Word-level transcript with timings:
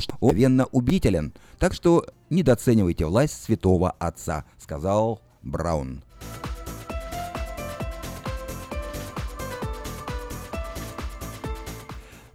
что 0.00 0.14
он 0.20 0.66
убителен, 0.70 1.32
так 1.58 1.72
что 1.72 2.06
недооценивайте 2.30 3.06
власть 3.06 3.42
святого 3.42 3.90
отца, 3.98 4.44
сказал 4.58 5.20
Браун. 5.42 6.02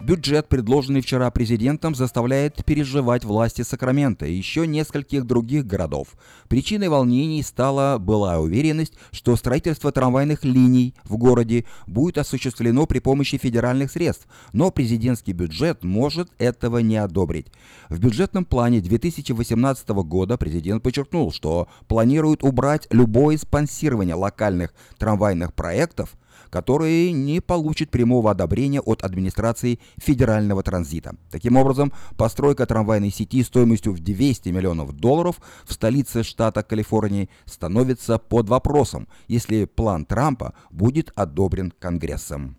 Бюджет, 0.04 0.50
предложенный 0.50 1.00
вчера 1.00 1.32
президентом, 1.32 1.96
заставляет 1.96 2.66
переживать 2.66 3.24
власти 3.24 3.62
Сакрамента 3.62 4.26
и 4.26 4.34
еще 4.34 4.68
нескольких 4.68 5.26
других 5.26 5.66
городов. 5.66 6.10
Причиной 6.50 6.90
волнений 6.90 7.42
стала 7.42 7.98
была 8.00 8.38
уверенность, 8.40 8.96
что 9.12 9.38
строительство 9.38 9.94
трамвайных 9.94 10.44
линий 10.44 10.94
в 11.06 11.16
городе 11.16 11.64
будет 11.88 12.18
осуществлено 12.18 12.86
при 12.86 13.00
помощи 13.00 13.38
федеральных 13.38 13.92
средств, 13.92 14.28
но 14.52 14.72
президентский 14.72 15.32
бюджет 15.32 15.86
может 15.86 16.30
этого 16.38 16.80
не 16.80 16.98
одобрить. 16.98 17.48
В 17.88 17.98
бюджетном 18.00 18.44
плане 18.44 18.82
2018 18.82 19.88
года 19.88 20.38
президент 20.38 20.84
подчеркнул, 20.84 21.32
что 21.32 21.70
планирует 21.88 22.44
убрать 22.44 22.88
любое 22.90 23.38
спонсирование 23.38 24.16
локальных 24.16 24.74
трамвайных 24.98 25.54
проектов– 25.54 26.16
который 26.54 27.12
не 27.14 27.42
получит 27.42 27.90
прямого 27.90 28.30
одобрения 28.30 28.80
от 28.80 29.04
администрации 29.04 29.80
федерального 29.98 30.62
транзита. 30.62 31.16
Таким 31.32 31.58
образом, 31.58 31.92
постройка 32.16 32.68
трамвайной 32.68 33.10
сети 33.10 33.42
стоимостью 33.42 33.92
в 33.92 34.00
200 34.00 34.50
миллионов 34.50 34.92
долларов 34.92 35.42
в 35.66 35.74
столице 35.74 36.22
штата 36.22 36.62
Калифорнии 36.62 37.28
становится 37.46 38.20
под 38.20 38.50
вопросом, 38.50 39.08
если 39.28 39.66
план 39.66 40.06
Трампа 40.06 40.54
будет 40.70 41.12
одобрен 41.16 41.74
Конгрессом. 41.80 42.56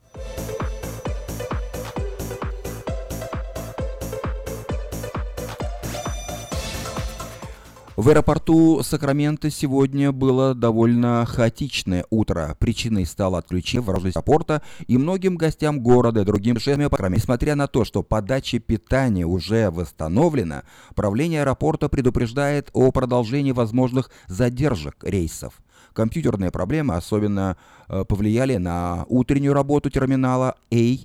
В 7.96 8.08
аэропорту 8.08 8.82
Сакрамента 8.82 9.50
сегодня 9.50 10.10
было 10.10 10.52
довольно 10.52 11.24
хаотичное 11.26 12.04
утро. 12.10 12.56
Причиной 12.58 13.06
стало 13.06 13.38
отключение 13.38 13.86
ворожности 13.86 14.18
аэропорта 14.18 14.62
и 14.88 14.98
многим 14.98 15.36
гостям 15.36 15.78
города 15.78 16.22
и 16.22 16.24
другим 16.24 16.58
жителям 16.58 16.90
Несмотря 17.12 17.54
на 17.54 17.68
то, 17.68 17.84
что 17.84 18.02
подача 18.02 18.58
питания 18.58 19.24
уже 19.24 19.70
восстановлена, 19.70 20.64
правление 20.96 21.42
аэропорта 21.42 21.88
предупреждает 21.88 22.68
о 22.72 22.90
продолжении 22.90 23.52
возможных 23.52 24.10
задержек 24.26 24.96
рейсов. 25.04 25.62
Компьютерные 25.92 26.50
проблемы 26.50 26.96
особенно 26.96 27.56
э, 27.88 28.04
повлияли 28.04 28.56
на 28.56 29.06
утреннюю 29.08 29.54
работу 29.54 29.88
терминала 29.88 30.56
A, 30.72 30.96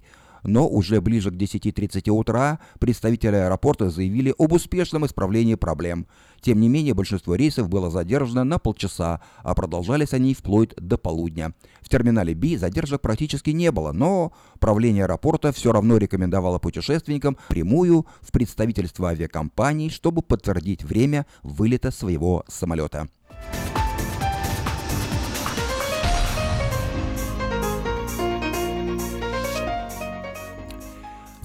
но 0.43 0.67
уже 0.67 1.01
ближе 1.01 1.31
к 1.31 1.35
10.30 1.35 2.09
утра 2.11 2.59
представители 2.79 3.35
аэропорта 3.35 3.89
заявили 3.89 4.33
об 4.37 4.53
успешном 4.53 5.05
исправлении 5.05 5.55
проблем. 5.55 6.07
Тем 6.41 6.59
не 6.59 6.69
менее, 6.69 6.93
большинство 6.93 7.35
рейсов 7.35 7.69
было 7.69 7.89
задержано 7.89 8.43
на 8.43 8.59
полчаса, 8.59 9.21
а 9.43 9.53
продолжались 9.55 10.13
они 10.13 10.33
вплоть 10.33 10.73
до 10.77 10.97
полудня. 10.97 11.53
В 11.81 11.89
терминале 11.89 12.33
B 12.33 12.57
задержек 12.57 13.01
практически 13.01 13.49
не 13.49 13.71
было, 13.71 13.91
но 13.91 14.31
правление 14.59 15.03
аэропорта 15.03 15.51
все 15.51 15.71
равно 15.71 15.97
рекомендовало 15.97 16.59
путешественникам 16.59 17.37
прямую 17.49 18.05
в 18.21 18.31
представительство 18.31 19.09
авиакомпаний, 19.09 19.89
чтобы 19.89 20.21
подтвердить 20.21 20.83
время 20.83 21.25
вылета 21.43 21.91
своего 21.91 22.43
самолета. 22.47 23.09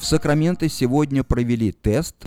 В 0.05 0.07
Сакраменто 0.07 0.69
сегодня 0.69 1.25
провели 1.25 1.73
тест. 1.73 2.27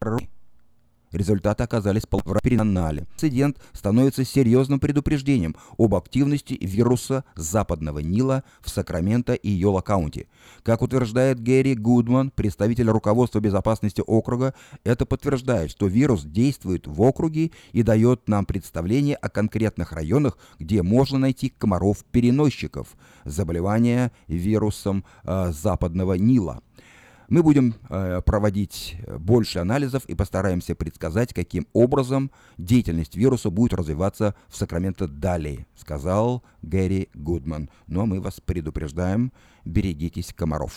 Результаты 1.11 1.61
оказались 1.63 2.07
в 2.09 2.39
перенанале. 2.41 3.05
Инцидент 3.13 3.59
становится 3.71 4.25
серьезным 4.25 4.79
предупреждением 4.79 5.55
об 5.77 5.93
активности 5.93 6.57
вируса 6.59 7.23
западного 7.35 7.99
Нила 7.99 8.43
в 8.61 8.71
Сакраменто 8.71 9.35
и 9.35 9.51
Йола-Каунти. 9.51 10.25
Как 10.63 10.81
утверждает 10.81 11.39
Гэри 11.39 11.75
Гудман, 11.75 12.31
представитель 12.31 12.89
руководства 12.89 13.41
безопасности 13.41 14.01
округа, 14.07 14.55
это 14.83 15.05
подтверждает, 15.05 15.69
что 15.69 15.85
вирус 15.85 16.23
действует 16.23 16.87
в 16.87 16.99
округе 17.03 17.51
и 17.73 17.83
дает 17.83 18.27
нам 18.27 18.47
представление 18.47 19.17
о 19.17 19.29
конкретных 19.29 19.91
районах, 19.91 20.39
где 20.57 20.81
можно 20.81 21.19
найти 21.19 21.53
комаров-переносчиков 21.55 22.87
заболевания 23.23 24.11
вирусом 24.27 25.05
э, 25.23 25.51
западного 25.51 26.15
Нила. 26.15 26.63
Мы 27.27 27.43
будем 27.43 27.75
э, 27.89 28.21
проводить 28.25 28.97
больше 29.19 29.59
анализов 29.59 30.05
и 30.05 30.15
постараемся 30.15 30.75
предсказать, 30.75 31.33
каким 31.33 31.67
образом 31.73 32.31
деятельность 32.57 33.15
вируса 33.15 33.49
будет 33.49 33.73
развиваться 33.73 34.33
в 34.47 34.55
Сакраменто 34.55 35.07
далее, 35.07 35.67
сказал 35.75 36.43
Гэри 36.61 37.09
Гудман. 37.13 37.69
Но 37.87 38.05
мы 38.05 38.21
вас 38.21 38.39
предупреждаем, 38.39 39.33
берегитесь 39.65 40.33
комаров. 40.33 40.73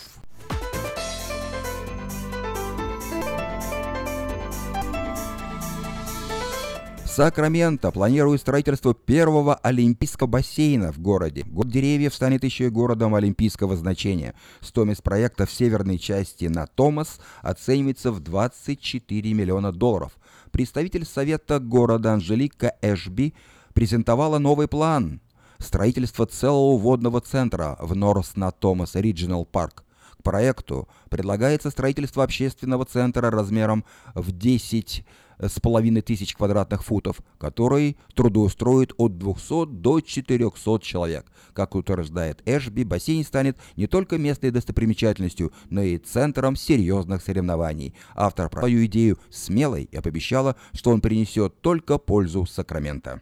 Сакраменто 7.11 7.91
планирует 7.91 8.41
строительство 8.41 8.95
первого 8.95 9.57
олимпийского 9.57 10.29
бассейна 10.29 10.93
в 10.93 11.01
городе. 11.01 11.43
Город 11.45 11.73
деревьев 11.73 12.15
станет 12.15 12.45
еще 12.45 12.67
и 12.67 12.71
городом 12.71 13.17
олимпийского 13.17 13.77
значения. 13.77 14.33
Стоимость 14.61 15.03
проекта 15.03 15.45
в 15.45 15.51
северной 15.51 15.99
части 15.99 16.45
на 16.45 16.69
Томас 16.69 17.19
оценивается 17.43 18.13
в 18.13 18.21
24 18.21 19.35
миллиона 19.35 19.73
долларов. 19.73 20.13
Представитель 20.53 21.05
совета 21.05 21.59
города 21.59 22.13
Анжелика 22.13 22.77
Эшби 22.81 23.35
презентовала 23.75 24.39
новый 24.39 24.69
план 24.69 25.21
строительства 25.59 26.27
целого 26.27 26.79
водного 26.79 27.21
центра 27.21 27.77
в 27.81 27.97
Норс 27.97 28.37
на 28.37 28.53
Томас 28.53 28.95
Риджинал 28.95 29.45
Парк. 29.45 29.83
К 30.21 30.23
проекту 30.23 30.89
предлагается 31.09 31.71
строительство 31.71 32.23
общественного 32.23 32.85
центра 32.85 33.31
размером 33.33 33.85
в 34.15 34.31
10 34.31 35.05
с 35.41 35.61
половиной 35.61 36.03
тысяч 36.03 36.35
квадратных 36.35 36.85
футов, 36.85 37.21
который 37.39 37.97
трудоустроит 38.15 38.93
от 38.97 39.19
200 39.19 39.67
до 39.67 40.01
400 40.01 40.81
человек. 40.81 41.27
Как 41.53 41.75
утверждает 41.75 42.43
Эшби, 42.47 42.85
бассейн 42.85 43.25
станет 43.25 43.57
не 43.77 43.87
только 43.87 44.19
местной 44.19 44.51
достопримечательностью, 44.51 45.53
но 45.69 45.83
и 45.83 45.99
центром 45.99 46.57
серьезных 46.57 47.23
соревнований. 47.23 47.95
Автор 48.15 48.49
про 48.49 48.61
свою 48.61 48.85
идею 48.87 49.19
смелой 49.31 49.85
и 49.85 50.01
пообещала, 50.01 50.57
что 50.73 50.91
он 50.91 51.01
принесет 51.01 51.61
только 51.61 51.99
пользу 51.99 52.47
Сакрамента. 52.47 53.21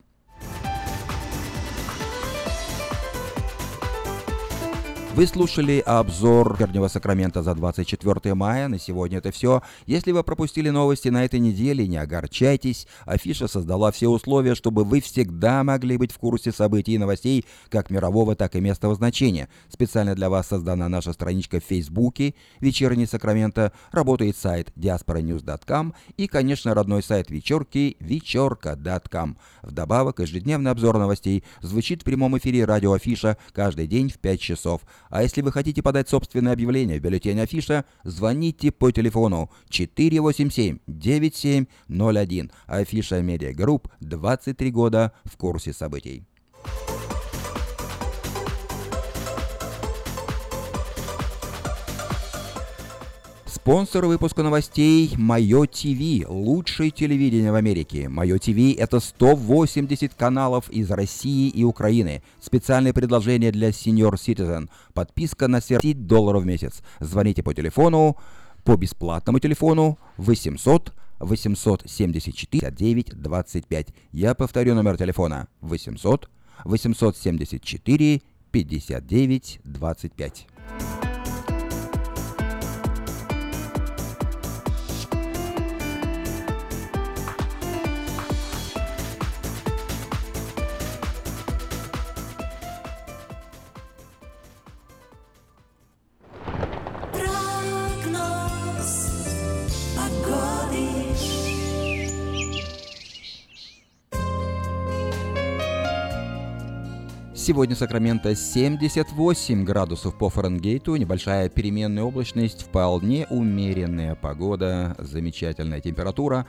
Вы 5.14 5.26
слушали 5.26 5.82
обзор 5.84 6.56
Вернего 6.60 6.86
Сакрамента 6.86 7.42
за 7.42 7.54
24 7.54 8.34
мая. 8.34 8.68
На 8.68 8.78
сегодня 8.78 9.18
это 9.18 9.32
все. 9.32 9.62
Если 9.86 10.12
вы 10.12 10.22
пропустили 10.22 10.68
новости 10.68 11.08
на 11.08 11.24
этой 11.24 11.40
неделе, 11.40 11.88
не 11.88 11.96
огорчайтесь. 11.96 12.86
Афиша 13.04 13.48
создала 13.48 13.90
все 13.90 14.08
условия, 14.08 14.54
чтобы 14.54 14.84
вы 14.84 15.00
всегда 15.00 15.64
могли 15.64 15.96
быть 15.96 16.12
в 16.12 16.18
курсе 16.18 16.52
событий 16.52 16.92
и 16.92 16.98
новостей 16.98 17.44
как 17.68 17.90
мирового, 17.90 18.36
так 18.36 18.54
и 18.54 18.60
местного 18.60 18.94
значения. 18.94 19.48
Специально 19.68 20.14
для 20.14 20.30
вас 20.30 20.48
создана 20.48 20.88
наша 20.88 21.12
страничка 21.12 21.58
в 21.58 21.64
Фейсбуке 21.64 22.34
«Вечерний 22.60 23.06
Сакраменто». 23.06 23.72
Работает 23.90 24.36
сайт 24.36 24.72
diasporanews.com 24.76 25.94
и, 26.16 26.28
конечно, 26.28 26.74
родной 26.74 27.02
сайт 27.02 27.28
вечерки 27.30 27.96
вечерка.com. 27.98 29.36
Вдобавок, 29.62 30.20
ежедневный 30.20 30.70
обзор 30.70 30.98
новостей 30.98 31.42
звучит 31.60 32.02
в 32.02 32.04
прямом 32.04 32.38
эфире 32.38 32.66
радио 32.66 32.92
Афиша 32.92 33.36
каждый 33.52 33.88
день 33.88 34.10
в 34.10 34.18
5 34.18 34.40
часов. 34.40 34.82
А 35.10 35.22
если 35.22 35.42
вы 35.42 35.52
хотите 35.52 35.82
подать 35.82 36.08
собственное 36.08 36.52
объявление 36.52 36.98
в 36.98 37.02
бюллетень 37.02 37.40
Афиша, 37.40 37.84
звоните 38.04 38.70
по 38.70 38.90
телефону 38.90 39.50
487-9701. 39.70 42.50
Афиша 42.66 43.22
Медиа 43.22 43.54
Групп 43.54 43.88
23 44.00 44.70
года 44.70 45.12
в 45.24 45.36
курсе 45.36 45.72
событий. 45.72 46.24
Спонсор 53.68 54.06
выпуска 54.06 54.42
новостей 54.42 55.12
Мое 55.18 55.66
ТВ, 55.66 56.26
лучшее 56.26 56.90
телевидение 56.90 57.52
в 57.52 57.54
Америке. 57.54 58.08
Мое 58.08 58.38
ТВ 58.38 58.74
это 58.78 58.98
180 58.98 60.14
каналов 60.14 60.70
из 60.70 60.90
России 60.90 61.50
и 61.50 61.64
Украины. 61.64 62.22
Специальное 62.40 62.94
предложение 62.94 63.52
для 63.52 63.68
Senior 63.68 64.12
Citizen. 64.12 64.70
Подписка 64.94 65.48
на 65.48 65.60
сервис 65.60 65.82
10 65.82 66.06
долларов 66.06 66.44
в 66.44 66.46
месяц. 66.46 66.80
Звоните 67.00 67.42
по 67.42 67.52
телефону, 67.52 68.16
по 68.64 68.74
бесплатному 68.76 69.38
телефону 69.38 69.98
800 70.16 70.94
874 71.18 72.70
9 72.70 73.20
25. 73.20 73.88
Я 74.12 74.34
повторю 74.34 74.76
номер 74.76 74.96
телефона 74.96 75.46
800 75.60 76.30
874 76.64 78.22
59 78.50 79.60
25. 79.62 80.46
Сегодня 107.48 107.74
Сакраменто 107.74 108.34
78 108.34 109.64
градусов 109.64 110.18
по 110.18 110.28
Фаренгейту, 110.28 110.96
небольшая 110.96 111.48
переменная 111.48 112.02
облачность, 112.02 112.60
вполне 112.60 113.26
умеренная 113.30 114.14
погода, 114.16 114.94
замечательная 114.98 115.80
температура. 115.80 116.44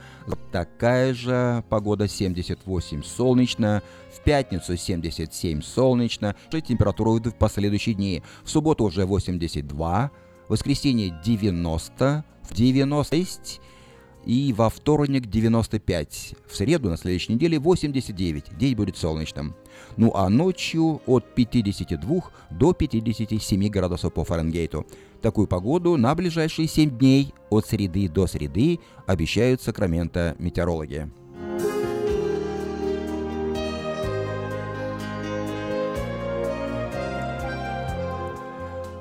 Такая 0.52 1.14
же 1.14 1.64
погода 1.70 2.06
78 2.06 3.02
солнечно, 3.02 3.82
в 4.14 4.22
пятницу 4.22 4.76
77 4.76 5.62
солнечно, 5.62 6.36
температура 6.50 7.12
в 7.12 7.34
последующие 7.34 7.94
дни. 7.94 8.22
В 8.44 8.50
субботу 8.50 8.84
уже 8.84 9.06
82, 9.06 10.10
в 10.48 10.50
воскресенье 10.50 11.18
90, 11.24 12.24
в 12.42 12.54
96 12.54 13.60
и 14.26 14.52
во 14.52 14.68
вторник 14.68 15.30
95. 15.30 16.34
В 16.46 16.54
среду 16.54 16.90
на 16.90 16.98
следующей 16.98 17.32
неделе 17.32 17.58
89. 17.58 18.58
День 18.58 18.74
будет 18.74 18.98
солнечным. 18.98 19.54
Ну 19.96 20.12
а 20.14 20.28
ночью 20.28 21.00
от 21.06 21.34
52 21.34 22.22
до 22.50 22.72
57 22.72 23.68
градусов 23.68 24.12
по 24.12 24.24
Фаренгейту. 24.24 24.86
Такую 25.20 25.46
погоду 25.46 25.96
на 25.96 26.14
ближайшие 26.14 26.66
7 26.66 26.98
дней 26.98 27.34
от 27.50 27.66
среды 27.66 28.08
до 28.08 28.26
среды 28.26 28.80
обещают 29.06 29.60
Сакраменто 29.60 30.34
метеорологи. 30.38 31.10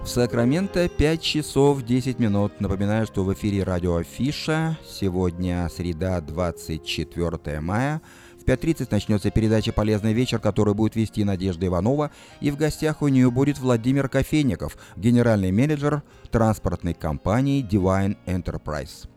Сакраменто 0.09 0.89
5 0.89 1.21
часов 1.21 1.83
10 1.83 2.17
минут. 2.17 2.59
Напоминаю, 2.59 3.05
что 3.05 3.23
в 3.23 3.31
эфире 3.33 3.61
радио 3.61 3.97
Афиша. 3.97 4.75
Сегодня 4.83 5.69
среда 5.69 6.19
24 6.19 7.59
мая. 7.59 8.01
В 8.49 8.51
5.30 8.51 8.87
начнется 8.89 9.29
передача 9.29 9.71
«Полезный 9.71 10.11
вечер», 10.11 10.39
которую 10.39 10.73
будет 10.73 10.95
вести 10.95 11.23
Надежда 11.23 11.67
Иванова. 11.67 12.09
И 12.41 12.49
в 12.49 12.57
гостях 12.57 13.03
у 13.03 13.07
нее 13.07 13.29
будет 13.29 13.59
Владимир 13.59 14.09
Кофейников, 14.09 14.75
генеральный 14.95 15.51
менеджер 15.51 16.01
транспортной 16.31 16.95
компании 16.95 17.63
Divine 17.63 18.17
Enterprise. 18.25 19.07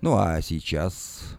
Ну 0.00 0.16
а 0.16 0.42
сейчас... 0.42 1.38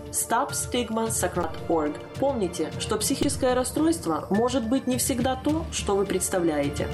stopstigmasacred.org. 0.11 1.95
Помните, 2.19 2.71
что 2.79 2.97
психическое 2.97 3.53
расстройство 3.53 4.27
может 4.29 4.67
быть 4.67 4.87
не 4.87 4.97
всегда 4.97 5.35
то, 5.35 5.65
что 5.71 5.95
вы 5.95 6.05
представляете. 6.05 6.87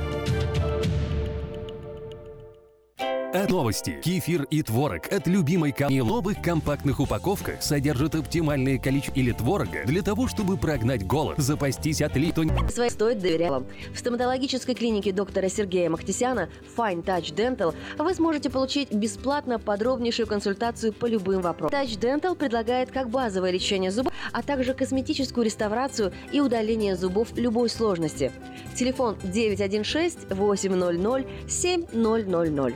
От 3.33 3.49
новости. 3.51 3.99
Кефир 4.01 4.43
и 4.43 4.61
творог 4.61 5.11
от 5.11 5.27
любимой 5.27 5.73
компании 5.73 5.99
Лобых 5.99 6.41
компактных 6.41 7.01
упаковках 7.01 7.61
содержат 7.61 8.15
оптимальное 8.15 8.77
количество 8.77 9.19
или 9.19 9.33
творога 9.33 9.83
для 9.85 10.01
того, 10.01 10.29
чтобы 10.29 10.55
прогнать 10.55 11.05
голод, 11.05 11.37
запастись 11.37 12.01
от 12.01 12.15
литу. 12.15 12.43
Своей 12.69 12.89
стоит 12.89 13.19
доверять 13.19 13.49
вам. 13.49 13.65
В 13.93 13.99
стоматологической 13.99 14.75
клинике 14.75 15.11
доктора 15.11 15.49
Сергея 15.49 15.89
Махтисяна 15.89 16.47
Fine 16.77 17.03
Touch 17.03 17.35
Dental 17.35 17.75
вы 17.97 18.13
сможете 18.13 18.49
получить 18.49 18.93
бесплатно 18.93 19.59
подробнейшую 19.59 20.25
консультацию 20.25 20.93
по 20.93 21.05
любым 21.05 21.41
вопросам. 21.41 21.77
Touch 21.77 21.99
Dental 21.99 22.33
предлагает 22.33 22.91
как 22.91 23.09
базовое 23.09 23.51
лечение 23.51 23.91
зубов, 23.91 24.13
а 24.31 24.41
также 24.41 24.73
косметическую 24.73 25.43
реставрацию 25.43 26.13
и 26.31 26.39
удаление 26.39 26.95
зубов 26.95 27.27
любой 27.35 27.69
сложности. 27.69 28.31
Телефон 28.73 29.17
916 29.21 30.31
800 30.31 31.27
7000. 31.49 32.75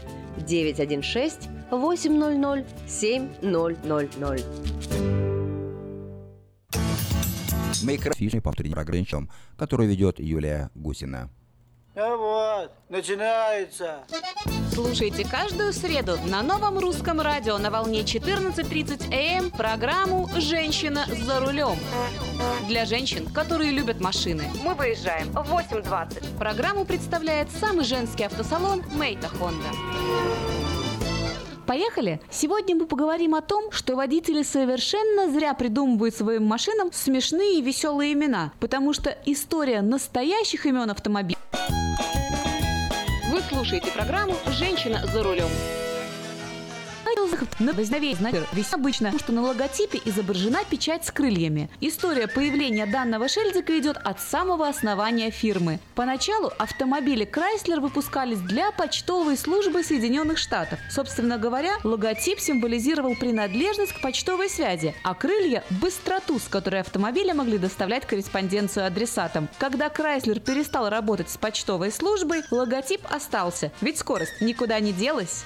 916 0.47 1.49
800 1.71 2.65
7000. 2.87 4.45
Микрофишный 7.83 8.41
по 8.41 8.49
утренним 8.49 8.73
программам, 8.73 9.29
который 9.57 9.87
ведет 9.87 10.19
Юлия 10.19 10.69
Гусина. 10.75 11.29
Ну 11.93 12.17
вот, 12.17 12.71
начинается. 12.87 14.05
Слушайте 14.73 15.27
каждую 15.29 15.73
среду 15.73 16.17
на 16.25 16.41
новом 16.41 16.79
русском 16.79 17.19
радио 17.19 17.57
на 17.57 17.69
волне 17.69 18.03
14.30 18.03 19.13
АМ 19.13 19.51
программу 19.51 20.29
«Женщина 20.37 21.03
за 21.05 21.41
рулем». 21.41 21.77
Для 22.69 22.85
женщин, 22.85 23.27
которые 23.27 23.71
любят 23.71 23.99
машины. 23.99 24.45
Мы 24.63 24.73
выезжаем 24.73 25.31
в 25.33 25.53
8.20. 25.53 26.37
Программу 26.37 26.85
представляет 26.85 27.51
самый 27.51 27.83
женский 27.83 28.23
автосалон 28.23 28.83
«Мейта 28.93 29.27
Хонда». 29.27 29.67
Поехали! 31.67 32.21
Сегодня 32.29 32.75
мы 32.75 32.85
поговорим 32.85 33.35
о 33.35 33.41
том, 33.41 33.71
что 33.71 33.97
водители 33.97 34.43
совершенно 34.43 35.29
зря 35.29 35.53
придумывают 35.53 36.15
своим 36.15 36.45
машинам 36.45 36.91
смешные 36.93 37.59
и 37.59 37.61
веселые 37.61 38.13
имена, 38.13 38.53
потому 38.61 38.93
что 38.93 39.09
история 39.25 39.81
настоящих 39.81 40.65
имен 40.65 40.89
автомобилей 40.89 41.37
вы 43.29 43.41
слушаете 43.41 43.91
программу 43.91 44.35
«Женщина 44.47 45.05
за 45.05 45.23
рулем». 45.23 45.49
На 47.59 47.73
возникновение 47.73 48.45
весьма 48.53 48.77
обычно, 48.77 49.17
что 49.19 49.31
на 49.31 49.41
логотипе 49.41 50.01
изображена 50.05 50.59
печать 50.69 51.05
с 51.05 51.11
крыльями. 51.11 51.69
История 51.81 52.27
появления 52.27 52.85
данного 52.85 53.27
шильдика 53.27 53.77
идет 53.77 53.97
от 53.97 54.19
самого 54.19 54.67
основания 54.67 55.29
фирмы. 55.29 55.79
Поначалу 55.93 56.51
автомобили 56.57 57.27
Chrysler 57.27 57.79
выпускались 57.79 58.39
для 58.39 58.71
почтовой 58.71 59.37
службы 59.37 59.83
Соединенных 59.83 60.37
Штатов. 60.37 60.79
Собственно 60.89 61.37
говоря, 61.37 61.73
логотип 61.83 62.39
символизировал 62.39 63.15
принадлежность 63.15 63.93
к 63.93 64.01
почтовой 64.01 64.49
связи, 64.49 64.95
а 65.03 65.13
крылья– 65.13 65.63
быстроту, 65.69 66.39
с 66.39 66.47
которой 66.47 66.81
автомобили 66.81 67.31
могли 67.31 67.57
доставлять 67.57 68.07
корреспонденцию 68.07 68.87
адресатам. 68.87 69.47
Когда 69.59 69.87
Chrysler 69.87 70.39
перестал 70.39 70.89
работать 70.89 71.29
с 71.29 71.37
почтовой 71.37 71.91
службой, 71.91 72.41
логотип 72.49 73.01
остался, 73.09 73.71
ведь 73.81 73.99
скорость 73.99 74.41
никуда 74.41 74.79
не 74.79 74.91
делась. 74.91 75.43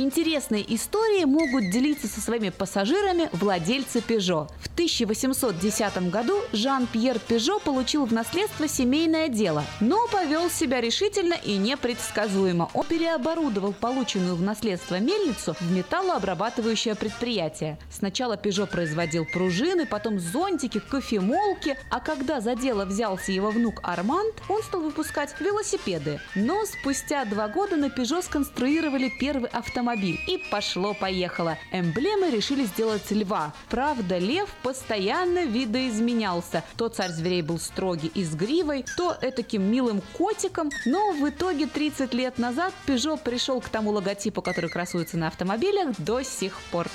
Интересные 0.00 0.64
истории 0.74 1.26
могут 1.26 1.68
делиться 1.68 2.08
со 2.08 2.22
своими 2.22 2.48
пассажирами 2.48 3.28
владельцы 3.32 3.98
Peugeot. 3.98 4.48
В 4.58 4.72
1810 4.72 6.10
году 6.10 6.38
Жан-Пьер 6.54 7.18
Пежо 7.18 7.58
получил 7.58 8.06
в 8.06 8.12
наследство 8.14 8.66
семейное 8.66 9.28
дело, 9.28 9.62
но 9.82 10.08
повел 10.08 10.48
себя 10.48 10.80
решительно 10.80 11.34
и 11.34 11.58
непредсказуемо. 11.58 12.70
Он 12.72 12.86
переоборудовал 12.86 13.74
полученную 13.74 14.36
в 14.36 14.42
наследство 14.42 14.98
мельницу 14.98 15.54
в 15.60 15.70
металлообрабатывающее 15.70 16.94
предприятие. 16.94 17.78
Сначала 17.90 18.38
Пежо 18.38 18.66
производил 18.66 19.26
пружины, 19.26 19.84
потом 19.84 20.18
зонтики, 20.18 20.80
кофемолки, 20.80 21.76
а 21.90 22.00
когда 22.00 22.40
за 22.40 22.54
дело 22.54 22.86
взялся 22.86 23.32
его 23.32 23.50
внук 23.50 23.80
Арманд, 23.82 24.34
он 24.48 24.62
стал 24.62 24.80
выпускать 24.80 25.38
велосипеды. 25.40 26.22
Но 26.34 26.64
спустя 26.64 27.26
два 27.26 27.48
года 27.48 27.76
на 27.76 27.90
Пежо 27.90 28.22
сконструировали 28.22 29.12
первый 29.20 29.50
автомобиль 29.50 29.89
автомобиль. 29.90 30.20
И 30.26 30.38
пошло-поехало. 30.50 31.58
Эмблемы 31.72 32.30
решили 32.30 32.64
сделать 32.64 33.10
льва. 33.10 33.52
Правда, 33.68 34.18
лев 34.18 34.48
постоянно 34.62 35.44
видоизменялся. 35.44 36.64
То 36.76 36.88
царь 36.88 37.10
зверей 37.10 37.42
был 37.42 37.58
строгий 37.58 38.10
и 38.14 38.24
с 38.24 38.34
гривой, 38.34 38.84
то 38.96 39.16
этаким 39.20 39.62
милым 39.62 40.02
котиком. 40.16 40.70
Но 40.86 41.12
в 41.12 41.28
итоге 41.28 41.66
30 41.66 42.14
лет 42.14 42.38
назад 42.38 42.72
Peugeot 42.86 43.20
пришел 43.22 43.60
к 43.60 43.68
тому 43.68 43.90
логотипу, 43.90 44.42
который 44.42 44.70
красуется 44.70 45.16
на 45.16 45.28
автомобилях 45.28 45.94
до 45.98 46.22
сих 46.22 46.60
пор. 46.70 46.88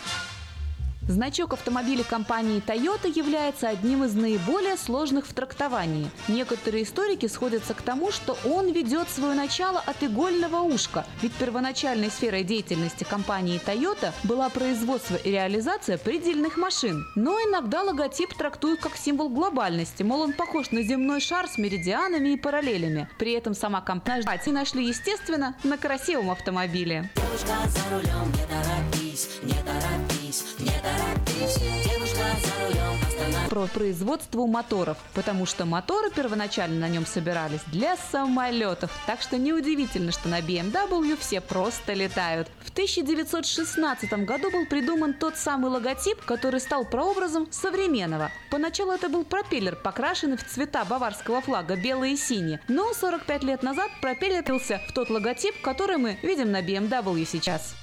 Значок 1.08 1.54
автомобиля 1.54 2.04
компании 2.04 2.64
Toyota 2.66 3.08
является 3.08 3.70
одним 3.70 4.04
из 4.04 4.16
наиболее 4.16 4.76
сложных 4.76 5.28
в 5.28 5.34
трактовании. 5.34 6.10
Некоторые 6.28 6.84
историки 6.84 7.28
сходятся 7.28 7.76
к 7.76 7.84
тому, 7.84 8.12
что 8.12 8.36
он 8.44 8.72
ведет 8.72 9.08
свое 9.10 9.36
начало 9.36 9.80
от 9.80 10.02
игольного 10.02 10.62
ушка, 10.62 11.06
ведь 11.22 11.34
первоначальной 11.34 12.10
сферой 12.10 12.44
деятельности 12.44 13.04
компании 13.04 13.62
Toyota 13.64 14.14
была 14.24 14.50
производство 14.50 15.16
и 15.16 15.30
реализация 15.30 16.00
предельных 16.00 16.58
машин. 16.58 17.06
Но 17.16 17.38
иногда 17.40 17.84
логотип 17.84 18.34
трактуют 18.34 18.80
как 18.80 18.98
символ 18.98 19.30
глобальности, 19.30 20.02
мол, 20.02 20.22
он 20.22 20.34
похож 20.34 20.72
на 20.72 20.82
земной 20.82 21.20
шар 21.20 21.48
с 21.48 21.60
меридианами 21.60 22.30
и 22.30 22.38
параллелями. 22.38 23.08
При 23.20 23.34
этом 23.34 23.54
сама 23.54 23.82
компания 23.82 24.26
нашли, 24.48 24.88
естественно, 24.88 25.56
на 25.64 25.78
красивом 25.78 26.32
автомобиле. 26.32 27.12
Девушка 27.16 27.54
за 27.68 27.96
рулем, 27.96 28.32
не 28.32 28.46
торопись, 28.48 29.30
не 29.44 29.54
торопись, 29.54 30.15
не 30.60 30.72
торопись. 30.82 31.58
Девушка 31.84 32.24
за 32.44 32.66
рулем, 32.66 33.50
Про 33.50 33.68
производство 33.68 34.46
моторов, 34.46 34.98
потому 35.14 35.46
что 35.46 35.66
моторы 35.66 36.10
первоначально 36.12 36.80
на 36.80 36.90
нем 36.90 37.06
собирались 37.06 37.62
для 37.68 37.96
самолетов. 37.96 38.92
Так 39.06 39.22
что 39.22 39.38
неудивительно, 39.38 40.12
что 40.12 40.28
на 40.28 40.42
BMW 40.42 41.18
все 41.20 41.42
просто 41.42 41.94
летают. 41.94 42.50
В 42.64 42.72
1916 42.72 44.12
году 44.26 44.52
был 44.52 44.66
придуман 44.66 45.14
тот 45.14 45.38
самый 45.38 45.72
логотип, 45.72 46.22
который 46.26 46.60
стал 46.60 46.86
прообразом 46.86 47.48
современного. 47.52 48.32
Поначалу 48.52 48.92
это 48.92 49.10
был 49.10 49.24
пропеллер, 49.24 49.76
покрашенный 49.76 50.38
в 50.38 50.46
цвета 50.46 50.84
баварского 50.86 51.42
флага 51.42 51.76
белый 51.76 52.14
и 52.14 52.18
синий. 52.18 52.60
Но 52.68 52.94
45 52.94 53.44
лет 53.44 53.64
назад 53.64 53.90
пропеллер 54.02 54.36
в 54.46 54.94
тот 54.94 55.10
логотип, 55.10 55.62
который 55.62 55.98
мы 55.98 56.18
видим 56.22 56.52
на 56.52 56.62
BMW 56.62 57.26
сейчас. 57.26 57.76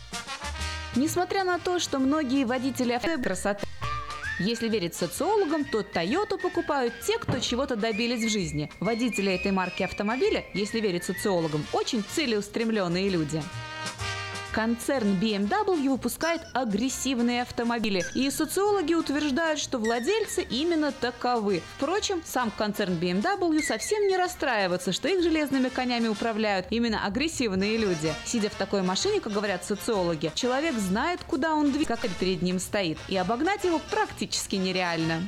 Несмотря 0.94 1.44
на 1.44 1.58
то, 1.58 1.78
что 1.78 1.98
многие 1.98 2.44
водители 2.44 2.92
авто 2.92 3.20
красоты 3.22 3.66
если 4.38 4.68
верить 4.68 4.94
социологам, 4.94 5.64
то 5.64 5.80
Toyota 5.80 6.36
покупают 6.36 6.94
те, 7.06 7.18
кто 7.18 7.38
чего-то 7.38 7.76
добились 7.76 8.24
в 8.24 8.28
жизни. 8.28 8.70
Водители 8.80 9.32
этой 9.32 9.52
марки 9.52 9.82
автомобиля, 9.82 10.44
если 10.52 10.80
верить 10.80 11.04
социологам, 11.04 11.64
очень 11.72 12.02
целеустремленные 12.02 13.08
люди. 13.08 13.42
Концерн 14.52 15.18
BMW 15.18 15.88
выпускает 15.88 16.42
агрессивные 16.52 17.40
автомобили, 17.40 18.04
и 18.14 18.30
социологи 18.30 18.92
утверждают, 18.92 19.58
что 19.58 19.78
владельцы 19.78 20.42
именно 20.42 20.92
таковы. 20.92 21.62
Впрочем, 21.76 22.22
сам 22.24 22.50
концерн 22.50 22.92
BMW 22.94 23.62
совсем 23.62 24.06
не 24.08 24.16
расстраивается, 24.18 24.92
что 24.92 25.08
их 25.08 25.22
железными 25.22 25.70
конями 25.70 26.08
управляют 26.08 26.66
именно 26.68 27.06
агрессивные 27.06 27.78
люди. 27.78 28.12
Сидя 28.26 28.50
в 28.50 28.54
такой 28.54 28.82
машине, 28.82 29.20
как 29.20 29.32
говорят 29.32 29.64
социологи, 29.64 30.30
человек 30.34 30.74
знает, 30.74 31.20
куда 31.26 31.54
он 31.54 31.72
двигается, 31.72 32.08
как 32.08 32.10
перед 32.18 32.42
ним 32.42 32.58
стоит, 32.58 32.98
и 33.08 33.16
обогнать 33.16 33.64
его 33.64 33.80
практически 33.90 34.56
нереально. 34.56 35.22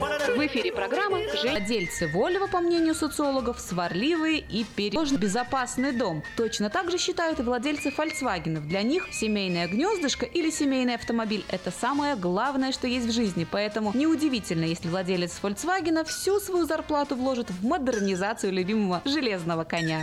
В 0.00 0.46
эфире 0.46 0.72
программы 0.72 1.24
«Владельцы 1.44 2.06
Volvo, 2.06 2.50
по 2.50 2.58
мнению 2.58 2.96
социологов, 2.96 3.60
сварливые 3.60 4.38
и 4.38 4.64
переложно 4.64 5.18
безопасный 5.18 5.92
дом. 5.92 6.24
Точно 6.36 6.68
так 6.68 6.90
же 6.90 6.98
считают 6.98 7.38
и 7.38 7.42
владельцы 7.42 7.90
Volkswagen. 7.90 8.58
Для 8.66 8.82
них 8.82 9.06
семейное 9.12 9.68
гнездышко 9.68 10.26
или 10.26 10.50
семейный 10.50 10.96
автомобиль– 10.96 11.44
это 11.48 11.70
самое 11.70 12.16
главное, 12.16 12.72
что 12.72 12.88
есть 12.88 13.06
в 13.06 13.12
жизни. 13.12 13.46
Поэтому 13.48 13.92
неудивительно, 13.94 14.64
если 14.64 14.88
владелец 14.88 15.38
Volkswagen 15.40 16.04
всю 16.04 16.40
свою 16.40 16.66
зарплату 16.66 17.14
вложит 17.14 17.50
в 17.50 17.64
модернизацию 17.64 18.52
любимого 18.52 19.00
железного 19.04 19.62
коня. 19.62 20.02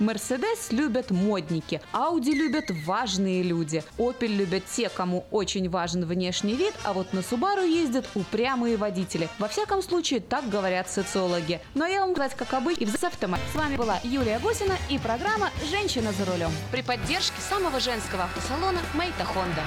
Мерседес 0.00 0.72
любят 0.72 1.12
модники, 1.12 1.80
Ауди 1.92 2.34
любят 2.34 2.64
важные 2.84 3.42
люди, 3.44 3.84
Opel 3.96 4.26
любят 4.26 4.64
те, 4.66 4.88
кому 4.88 5.24
очень 5.30 5.70
важен 5.70 6.04
внешний 6.04 6.56
вид, 6.56 6.74
а 6.82 6.92
вот 6.92 7.12
на 7.12 7.20
Subaru 7.20 7.64
ездят 7.64 8.08
упрямые 8.16 8.76
водители. 8.76 9.28
Во 9.38 9.46
всяком 9.46 9.82
случае, 9.82 10.18
так 10.18 10.48
говорят 10.48 10.90
социологи. 10.90 11.60
Но 11.74 11.86
я 11.86 12.00
вам 12.00 12.12
сказать, 12.12 12.34
как 12.34 12.54
обычно, 12.54 12.82
и 12.82 12.86
в 12.86 13.04
автомат. 13.04 13.40
С 13.52 13.54
вами 13.54 13.76
была 13.76 14.00
Юлия 14.02 14.40
Гусина 14.40 14.74
и 14.90 14.98
программа 14.98 15.50
«Женщина 15.70 16.10
за 16.12 16.24
рулем» 16.24 16.50
при 16.72 16.82
поддержке 16.82 17.40
самого 17.40 17.78
женского 17.78 18.24
автосалона 18.24 18.80
«Мейта 18.94 19.24
Хонда». 19.24 19.62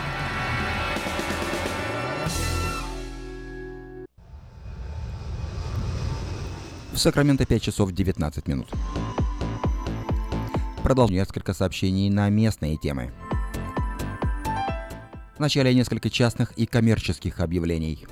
В 6.91 6.97
Сакраменто 6.97 7.45
5 7.45 7.61
часов 7.61 7.91
19 7.91 8.47
минут. 8.47 8.67
Продолжим 10.87 11.17
несколько 11.17 11.53
сообщений 11.53 12.09
на 12.09 12.29
местные 12.29 12.77
темы. 12.77 13.11
Вначале 15.37 15.73
несколько 15.73 16.09
частных 16.09 16.53
и 16.53 16.65
коммерческих 16.65 17.41
объявлений. 17.41 18.07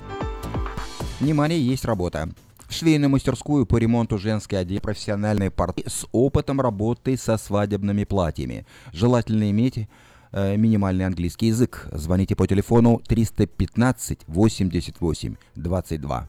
Внимание, 1.18 1.58
есть 1.58 1.86
работа. 1.86 2.28
Швейную 2.68 3.08
мастерскую 3.08 3.64
по 3.64 3.78
ремонту 3.78 4.18
женской 4.18 4.60
одежды 4.60 4.82
профессиональные 4.82 5.50
порты 5.50 5.84
с 5.86 6.06
опытом 6.12 6.60
работы 6.60 7.16
со 7.16 7.38
свадебными 7.38 8.04
платьями. 8.04 8.66
Желательно 8.92 9.50
иметь 9.50 9.88
э, 10.32 10.56
минимальный 10.58 11.06
английский 11.06 11.46
язык. 11.46 11.88
Звоните 11.92 12.36
по 12.36 12.46
телефону 12.46 13.00
315 13.08 14.18
88 14.26 15.36
22. 15.54 16.28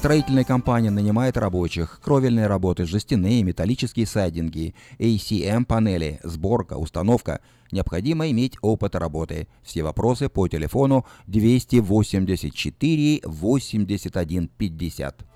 Строительная 0.00 0.44
компания 0.44 0.88
нанимает 0.90 1.36
рабочих, 1.36 2.00
кровельные 2.02 2.46
работы, 2.46 2.86
жестяные, 2.86 3.42
металлические 3.42 4.06
сайдинги, 4.06 4.74
ACM-панели, 4.98 6.20
сборка, 6.22 6.78
установка. 6.78 7.42
Необходимо 7.70 8.30
иметь 8.30 8.56
опыт 8.62 8.94
работы. 8.94 9.46
Все 9.62 9.82
вопросы 9.82 10.30
по 10.30 10.48
телефону 10.48 11.04
284 11.26 13.20
81 13.26 14.48
50. 14.48 15.26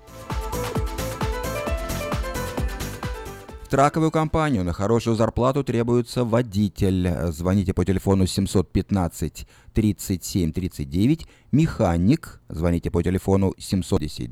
В 3.65 3.67
траковую 3.67 4.11
компанию 4.11 4.63
на 4.63 4.73
хорошую 4.73 5.15
зарплату 5.15 5.63
требуется 5.63 6.23
водитель. 6.23 7.31
Звоните 7.31 7.73
по 7.73 7.83
телефону 7.83 8.27
715 8.27 9.47
37 9.73 10.51
39. 10.51 11.25
Механик. 11.51 12.41
Звоните 12.47 12.91
по 12.91 13.01
телефону 13.01 13.55
712. 13.57 14.29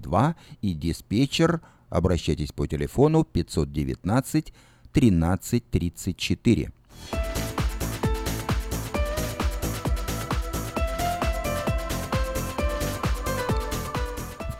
И 0.61 0.73
диспетчер. 0.75 1.61
Обращайтесь 1.89 2.51
по 2.51 2.67
телефону 2.67 3.23
519 3.23 4.53
13 4.91 5.69
34. 5.71 6.71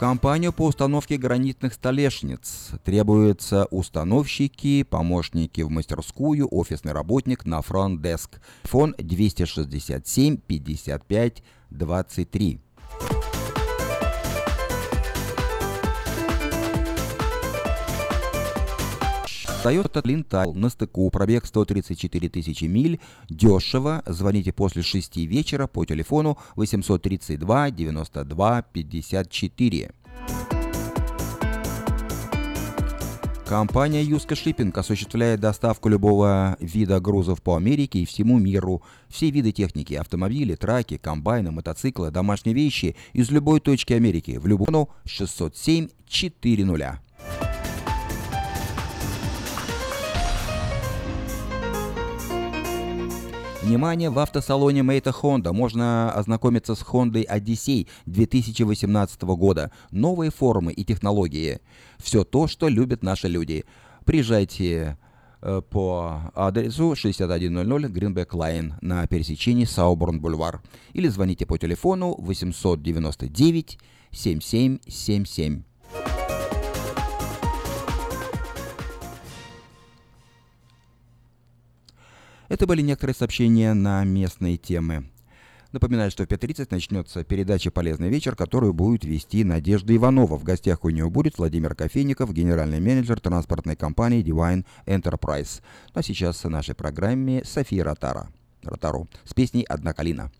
Компанию 0.03 0.51
по 0.51 0.65
установке 0.65 1.15
гранитных 1.15 1.73
столешниц. 1.75 2.71
Требуются 2.83 3.67
установщики, 3.71 4.83
помощники 4.83 5.61
в 5.61 5.69
мастерскую, 5.69 6.45
офисный 6.51 6.91
работник 6.91 7.45
на 7.45 7.61
фронт-деск. 7.61 8.41
Фон 8.63 8.95
267 8.97 10.35
55 10.45 11.43
23. 11.69 12.59
Toyota 19.63 20.01
Lintile 20.03 20.53
на 20.53 20.67
стыку, 20.67 21.09
пробег 21.09 21.45
134 21.45 22.27
тысячи 22.27 22.65
миль, 22.65 22.99
дешево. 23.29 24.03
Звоните 24.05 24.51
после 24.51 24.81
6 24.81 25.15
вечера 25.15 25.67
по 25.67 25.85
телефону 25.85 26.37
832 26.57 27.71
92 27.71 28.61
54. 28.61 29.91
Компания 33.45 34.03
Юска 34.03 34.35
Шиппинг 34.35 34.77
осуществляет 34.77 35.39
доставку 35.39 35.87
любого 35.87 36.57
вида 36.59 36.99
грузов 36.99 37.41
по 37.41 37.55
Америке 37.55 37.99
и 37.99 38.05
всему 38.05 38.39
миру. 38.39 38.81
Все 39.07 39.29
виды 39.29 39.53
техники, 39.53 39.93
автомобили, 39.93 40.55
траки, 40.55 40.97
комбайны, 40.97 41.51
мотоциклы, 41.51 42.11
домашние 42.11 42.53
вещи 42.53 42.97
из 43.13 43.31
любой 43.31 43.61
точки 43.61 43.93
Америки 43.93 44.37
в 44.37 44.45
любую 44.45 44.89
607 45.05 45.87
400. 46.05 46.99
Внимание, 53.63 54.09
в 54.09 54.19
автосалоне 54.19 54.83
Мейта 54.83 55.11
Honda 55.11 55.53
можно 55.53 56.11
ознакомиться 56.11 56.75
с 56.75 56.81
Honda 56.81 57.25
Odyssey 57.25 57.87
2018 58.05 59.21
года. 59.21 59.71
Новые 59.89 60.31
формы 60.31 60.73
и 60.73 60.83
технологии. 60.83 61.61
Все 61.97 62.25
то, 62.25 62.47
что 62.47 62.67
любят 62.67 63.03
наши 63.03 63.29
люди. 63.29 63.63
Приезжайте 64.03 64.97
э, 65.41 65.61
по 65.69 66.29
адресу 66.35 66.93
6100 66.93 67.87
Greenback 67.87 68.31
Line 68.31 68.73
на 68.81 69.07
пересечении 69.07 69.63
Сауборн 69.63 70.19
Бульвар 70.19 70.61
или 70.91 71.07
звоните 71.07 71.45
по 71.45 71.57
телефону 71.57 72.15
899 72.19 73.79
7777. 74.11 75.63
Это 82.53 82.67
были 82.67 82.83
некоторые 82.83 83.15
сообщения 83.15 83.73
на 83.73 84.03
местные 84.03 84.57
темы. 84.57 85.09
Напоминаю, 85.71 86.11
что 86.11 86.23
в 86.23 86.27
5.30 86.27 86.67
начнется 86.69 87.23
передача 87.23 87.71
«Полезный 87.71 88.09
вечер», 88.09 88.35
которую 88.35 88.73
будет 88.73 89.05
вести 89.05 89.43
Надежда 89.43 89.95
Иванова. 89.95 90.37
В 90.37 90.43
гостях 90.43 90.83
у 90.83 90.91
нее 90.91 91.09
будет 91.09 91.39
Владимир 91.39 91.73
Кофейников, 91.73 92.31
генеральный 92.31 92.79
менеджер 92.79 93.19
транспортной 93.19 93.75
компании 93.75 94.23
Divine 94.23 94.67
Enterprise. 94.85 95.63
Ну, 95.95 96.01
а 96.01 96.03
сейчас 96.03 96.43
в 96.43 96.49
нашей 96.51 96.75
программе 96.75 97.43
София 97.43 97.83
Ротара. 97.83 98.29
Ротару 98.61 99.07
с 99.23 99.33
песней 99.33 99.63
«Одна 99.63 99.93
калина». 99.93 100.31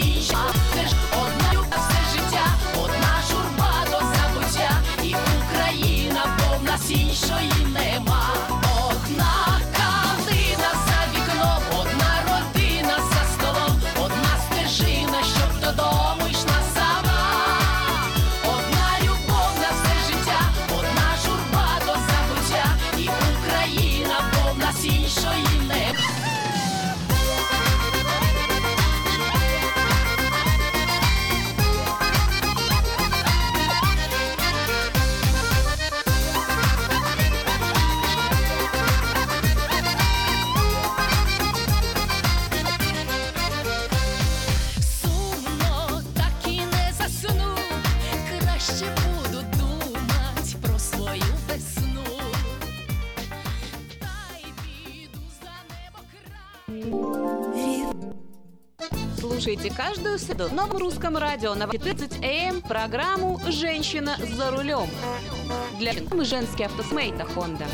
Слушайте 0.00 0.59
каждую 60.10 60.18
среду 60.18 60.54
на 60.54 60.66
русском 60.66 61.16
радио 61.16 61.54
на 61.54 61.68
14 61.68 62.24
АМ 62.24 62.62
программу 62.62 63.40
«Женщина 63.48 64.16
за 64.36 64.50
рулем». 64.50 64.88
Для 65.78 65.92
женский 66.24 66.64
автосмейта 66.64 67.24
Honda. 67.36 67.66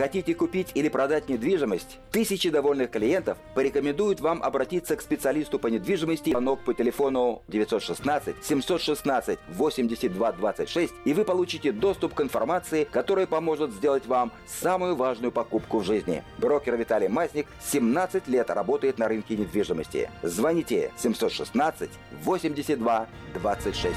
Хотите 0.00 0.34
купить 0.34 0.70
или 0.72 0.88
продать 0.88 1.28
недвижимость? 1.28 1.98
Тысячи 2.10 2.48
довольных 2.48 2.90
клиентов 2.90 3.36
порекомендуют 3.54 4.20
вам 4.20 4.42
обратиться 4.42 4.96
к 4.96 5.02
специалисту 5.02 5.58
по 5.58 5.66
недвижимости 5.66 6.30
звонок 6.30 6.60
по 6.60 6.72
телефону 6.72 7.42
916 7.48 8.36
716 8.42 9.38
82 9.48 10.32
26 10.32 10.94
и 11.04 11.12
вы 11.12 11.24
получите 11.24 11.70
доступ 11.72 12.14
к 12.14 12.22
информации, 12.22 12.84
которая 12.90 13.26
поможет 13.26 13.72
сделать 13.72 14.06
вам 14.06 14.32
самую 14.46 14.96
важную 14.96 15.32
покупку 15.32 15.80
в 15.80 15.84
жизни. 15.84 16.24
Брокер 16.38 16.76
Виталий 16.76 17.08
Масник 17.08 17.46
17 17.60 18.26
лет 18.26 18.48
работает 18.48 18.98
на 18.98 19.06
рынке 19.06 19.36
недвижимости. 19.36 20.10
Звоните 20.22 20.92
716 20.96 21.90
82 22.22 23.06
26. 23.34 23.96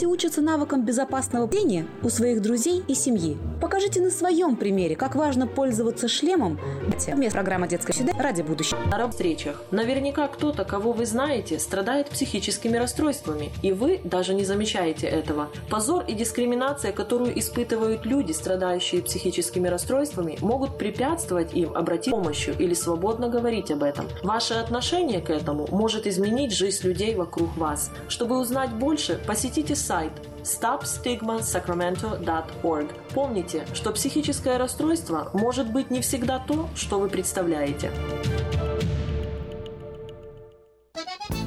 Дети 0.00 0.08
учатся 0.08 0.40
навыкам 0.40 0.82
безопасного 0.82 1.46
пения 1.46 1.86
у 2.02 2.08
своих 2.08 2.40
друзей 2.40 2.82
и 2.88 2.94
семьи. 2.94 3.36
Покажите 3.60 4.00
на 4.00 4.10
своем 4.10 4.56
примере, 4.56 4.96
как 4.96 5.14
важно 5.14 5.46
пользоваться 5.46 6.08
шлемом. 6.08 6.58
Вместо 7.06 7.36
программы 7.36 7.68
«Детская 7.68 7.92
среда» 7.92 8.14
ради 8.18 8.40
будущего. 8.40 8.78
На 8.90 9.10
встречах. 9.10 9.62
Наверняка 9.70 10.28
кто-то, 10.28 10.64
кого 10.64 10.92
вы 10.92 11.04
знаете, 11.04 11.58
страдает 11.58 12.08
психическими 12.08 12.78
расстройствами, 12.78 13.50
и 13.62 13.72
вы 13.72 14.00
даже 14.02 14.32
не 14.32 14.46
замечаете 14.46 15.06
этого. 15.06 15.50
Позор 15.68 16.04
и 16.08 16.14
дискриминация, 16.14 16.92
которую 16.92 17.38
испытывают 17.38 18.06
люди, 18.06 18.32
страдающие 18.32 19.02
психическими 19.02 19.68
расстройствами, 19.68 20.38
могут 20.40 20.78
препятствовать 20.78 21.52
им 21.52 21.76
обратить 21.76 22.12
помощью 22.12 22.56
или 22.58 22.72
свободно 22.72 23.28
говорить 23.28 23.70
об 23.70 23.82
этом. 23.82 24.06
Ваше 24.22 24.54
отношение 24.54 25.20
к 25.20 25.28
этому 25.28 25.68
может 25.70 26.06
изменить 26.06 26.52
жизнь 26.52 26.86
людей 26.86 27.14
вокруг 27.14 27.54
вас. 27.58 27.90
Чтобы 28.08 28.38
узнать 28.38 28.70
больше, 28.70 29.20
посетите 29.26 29.76
сайт 29.90 30.12
stopstigmasacramento.org. 30.44 32.88
Помните, 33.12 33.66
что 33.74 33.90
психическое 33.90 34.56
расстройство 34.56 35.32
может 35.34 35.72
быть 35.72 35.90
не 35.90 36.00
всегда 36.00 36.38
то, 36.38 36.68
что 36.76 37.00
вы 37.00 37.08
представляете. 37.08 37.90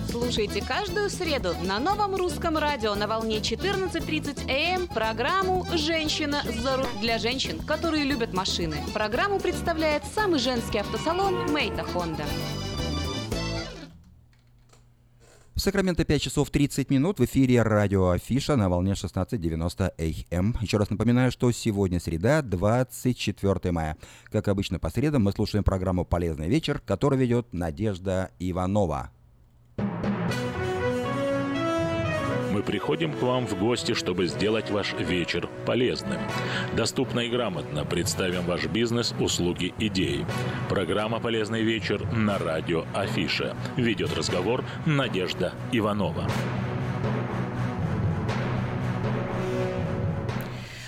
Слушайте 0.09 0.61
каждую 0.61 1.09
среду 1.09 1.55
на 1.63 1.79
новом 1.79 2.17
русском 2.17 2.57
радио 2.57 2.95
на 2.95 3.07
волне 3.07 3.37
14.30 3.37 4.51
АМ 4.51 4.89
программу 4.89 5.65
«Женщина 5.75 6.41
за 6.61 6.75
руль» 6.75 6.85
для 6.99 7.19
женщин, 7.19 7.61
которые 7.61 8.03
любят 8.03 8.33
машины. 8.33 8.75
Программу 8.93 9.39
представляет 9.39 10.03
самый 10.13 10.39
женский 10.39 10.79
автосалон 10.79 11.49
«Мейта 11.53 11.83
Хонда». 11.83 12.25
Сакраменто 15.63 16.03
5 16.03 16.21
часов 16.21 16.49
30 16.49 16.89
минут 16.89 17.19
в 17.19 17.23
эфире 17.23 17.61
радио 17.61 18.09
Афиша 18.09 18.57
на 18.57 18.67
волне 18.67 18.95
16.90 18.95 20.25
АМ. 20.29 20.57
Еще 20.59 20.75
раз 20.75 20.89
напоминаю, 20.89 21.31
что 21.31 21.49
сегодня 21.53 22.01
среда, 22.01 22.41
24 22.41 23.71
мая. 23.71 23.95
Как 24.25 24.49
обычно 24.49 24.77
по 24.77 24.89
средам 24.89 25.23
мы 25.23 25.31
слушаем 25.31 25.63
программу 25.63 26.03
«Полезный 26.03 26.49
вечер», 26.49 26.81
которую 26.85 27.21
ведет 27.21 27.53
Надежда 27.53 28.31
Иванова. 28.39 29.11
Мы 32.53 32.61
приходим 32.61 33.13
к 33.13 33.21
вам 33.23 33.47
в 33.47 33.57
гости, 33.57 33.95
чтобы 33.95 34.27
сделать 34.27 34.69
ваш 34.69 34.93
вечер 34.93 35.49
полезным. 35.65 36.19
Доступно 36.77 37.21
и 37.21 37.27
грамотно 37.27 37.83
представим 37.83 38.43
ваш 38.43 38.67
бизнес, 38.67 39.15
услуги, 39.19 39.73
идеи. 39.79 40.23
Программа 40.69 41.19
«Полезный 41.19 41.63
вечер» 41.63 42.05
на 42.13 42.37
радио 42.37 42.85
Афиша. 42.93 43.57
Ведет 43.75 44.15
разговор 44.15 44.63
Надежда 44.85 45.53
Иванова. 45.71 46.27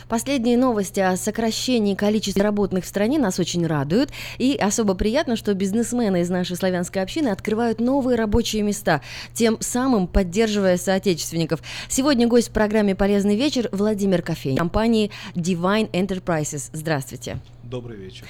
Последние 0.08 0.58
новости 0.58 1.00
о 1.00 1.18
сокращении 1.18 1.96
количества 1.96 2.44
работных 2.44 2.86
в 2.86 2.88
стране 2.88 3.18
нас 3.18 3.40
очень 3.40 3.66
радуют. 3.66 4.12
И 4.38 4.56
особо 4.56 4.94
приятно, 4.94 5.36
что 5.36 5.54
бизнесмены 5.54 6.22
из 6.22 6.30
нашей 6.30 6.56
славянской 6.56 7.02
общины 7.02 7.30
открывают 7.30 7.80
новые 7.80 8.16
рабочие 8.16 8.62
места, 8.62 9.02
тем 9.34 9.58
самым 9.62 10.08
поддерживая 10.08 10.78
соотечественников. 10.78 11.62
Сегодня 11.90 12.28
гость 12.28 12.50
в 12.50 12.52
программе 12.52 12.96
«Полезный 12.96 13.36
вечер» 13.36 13.68
Владимир 13.72 14.22
Кофей, 14.22 14.56
компании 14.56 15.12
Divine 15.34 15.90
Enterprises. 15.92 16.70
Здравствуйте. 16.72 17.40
Добрый 17.64 17.98
вечер. 17.98 18.26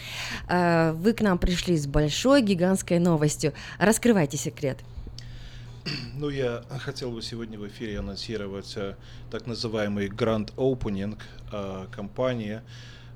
А, 0.47 0.93
вы 0.93 1.11
к 1.11 1.21
нам 1.21 1.37
пришли 1.37 1.77
с 1.77 1.87
большой, 1.87 2.41
гигантской 2.41 2.99
новостью. 2.99 3.53
Раскрывайте 3.79 4.37
секрет. 4.37 4.77
Ну, 6.17 6.29
я 6.29 6.63
хотел 6.79 7.11
бы 7.11 7.21
сегодня 7.21 7.59
в 7.59 7.67
эфире 7.67 7.99
анонсировать 7.99 8.73
э, 8.75 8.95
так 9.29 9.45
называемый 9.45 10.07
Grand 10.07 10.53
Opening. 10.55 11.17
Э, 11.51 11.87
компания 11.91 12.63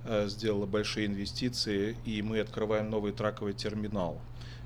э, 0.06 0.28
сделала 0.28 0.66
большие 0.66 1.08
инвестиции, 1.08 1.98
и 2.06 2.22
мы 2.22 2.40
открываем 2.40 2.90
новый 2.90 3.12
траковый 3.12 3.54
терминал. 3.54 4.22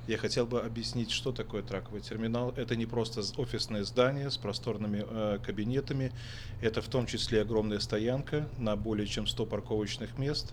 Я 0.06 0.18
хотел 0.18 0.46
бы 0.46 0.60
объяснить, 0.60 1.10
что 1.10 1.32
такое 1.32 1.62
траковый 1.62 2.02
терминал. 2.02 2.52
Это 2.56 2.76
не 2.76 2.84
просто 2.84 3.22
офисное 3.40 3.84
здание 3.84 4.30
с 4.30 4.36
просторными 4.36 5.04
э, 5.08 5.38
кабинетами, 5.42 6.12
это 6.60 6.82
в 6.82 6.88
том 6.88 7.06
числе 7.06 7.40
огромная 7.40 7.78
стоянка 7.78 8.46
на 8.58 8.76
более 8.76 9.06
чем 9.06 9.26
100 9.26 9.46
парковочных 9.46 10.18
мест. 10.18 10.52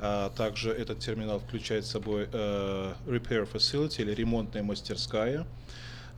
А 0.00 0.30
также 0.30 0.70
этот 0.70 0.98
терминал 1.00 1.40
включает 1.40 1.86
собой 1.86 2.28
э, 2.30 2.94
repair 3.06 3.48
facility 3.50 4.02
или 4.02 4.12
ремонтная 4.12 4.62
мастерская. 4.62 5.46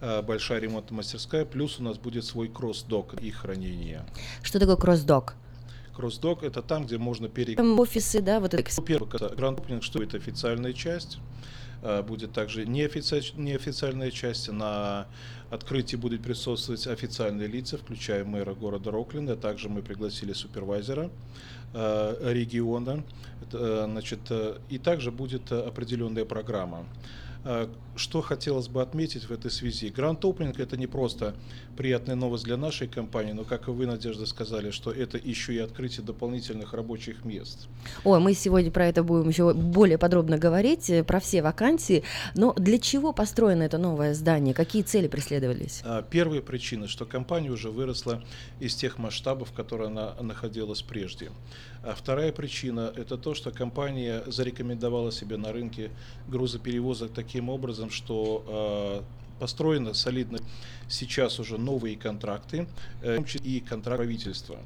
Э, 0.00 0.20
большая 0.22 0.60
ремонтная 0.60 0.98
мастерская, 0.98 1.44
плюс 1.44 1.80
у 1.80 1.82
нас 1.82 1.96
будет 1.96 2.24
свой 2.24 2.48
кросс-док 2.48 3.14
и 3.14 3.30
хранение. 3.30 4.04
Что 4.42 4.58
такое 4.58 4.76
кросс-док? 4.76 5.34
Кросс-док 5.94 6.42
это 6.42 6.60
там, 6.60 6.84
где 6.84 6.98
можно 6.98 7.28
перейти. 7.28 7.60
Офисы, 7.62 8.20
да, 8.20 8.40
вот 8.40 8.52
это. 8.52 8.82
Первый, 8.82 9.08
гранд 9.08 9.60
что 9.80 10.02
это 10.02 10.18
официальная 10.18 10.74
часть. 10.74 11.18
Э, 11.82 12.02
будет 12.02 12.32
также 12.32 12.66
неофици... 12.66 13.22
неофициальная 13.36 14.10
часть. 14.10 14.50
На 14.52 15.06
открытии 15.50 15.96
будут 15.96 16.22
присутствовать 16.22 16.86
официальные 16.86 17.48
лица, 17.48 17.78
включая 17.78 18.22
мэра 18.22 18.52
города 18.52 18.90
Рокленда. 18.90 19.34
Также 19.34 19.70
мы 19.70 19.80
пригласили 19.80 20.34
супервайзера 20.34 21.10
э, 21.72 22.32
региона. 22.34 23.02
Значит, 23.50 24.20
и 24.70 24.78
также 24.78 25.12
будет 25.12 25.52
определенная 25.52 26.24
программа. 26.24 26.84
Э, 27.48 27.68
что 27.94 28.20
хотелось 28.20 28.68
бы 28.68 28.82
отметить 28.82 29.24
в 29.24 29.30
этой 29.30 29.50
связи? 29.52 29.88
Гранд 29.88 30.22
Opening 30.24 30.60
это 30.60 30.76
не 30.76 30.88
просто 30.88 31.34
приятная 31.76 32.16
новость 32.16 32.44
для 32.44 32.56
нашей 32.56 32.88
компании, 32.88 33.32
но, 33.32 33.44
как 33.44 33.68
и 33.68 33.70
вы, 33.70 33.86
Надежда, 33.86 34.26
сказали, 34.26 34.70
что 34.70 34.90
это 34.90 35.16
еще 35.16 35.54
и 35.54 35.58
открытие 35.58 36.04
дополнительных 36.04 36.74
рабочих 36.74 37.24
мест. 37.24 37.68
Ой, 38.04 38.18
мы 38.18 38.34
сегодня 38.34 38.70
про 38.72 38.88
это 38.88 39.04
будем 39.04 39.28
еще 39.28 39.54
более 39.54 39.96
подробно 39.96 40.38
говорить, 40.38 40.90
э, 40.90 41.04
про 41.04 41.20
все 41.20 41.40
вакансии. 41.40 42.02
Но 42.34 42.52
для 42.54 42.78
чего 42.78 43.12
построено 43.12 43.62
это 43.62 43.78
новое 43.78 44.12
здание? 44.12 44.52
Какие 44.52 44.82
цели 44.82 45.06
преследовались? 45.06 45.82
А, 45.84 46.02
первая 46.02 46.42
причина, 46.42 46.88
что 46.88 47.06
компания 47.06 47.50
уже 47.50 47.70
выросла 47.70 48.24
из 48.58 48.74
тех 48.74 48.98
масштабов, 48.98 49.52
которые 49.52 49.88
она 49.88 50.14
находилась 50.20 50.82
прежде. 50.82 51.30
А 51.86 51.94
вторая 51.94 52.32
причина– 52.32 52.92
это 52.96 53.16
то, 53.16 53.32
что 53.32 53.52
компания 53.52 54.24
зарекомендовала 54.26 55.12
себя 55.12 55.38
на 55.38 55.52
рынке 55.52 55.92
грузоперевозок 56.26 57.12
таким 57.12 57.48
образом, 57.48 57.90
что 57.90 59.04
построены 59.38 59.94
солидно 59.94 60.38
сейчас 60.88 61.40
уже 61.40 61.58
новые 61.58 61.96
контракты, 61.96 62.68
э, 63.02 63.18
и 63.42 63.60
контракт 63.60 63.96
правительства. 63.96 64.58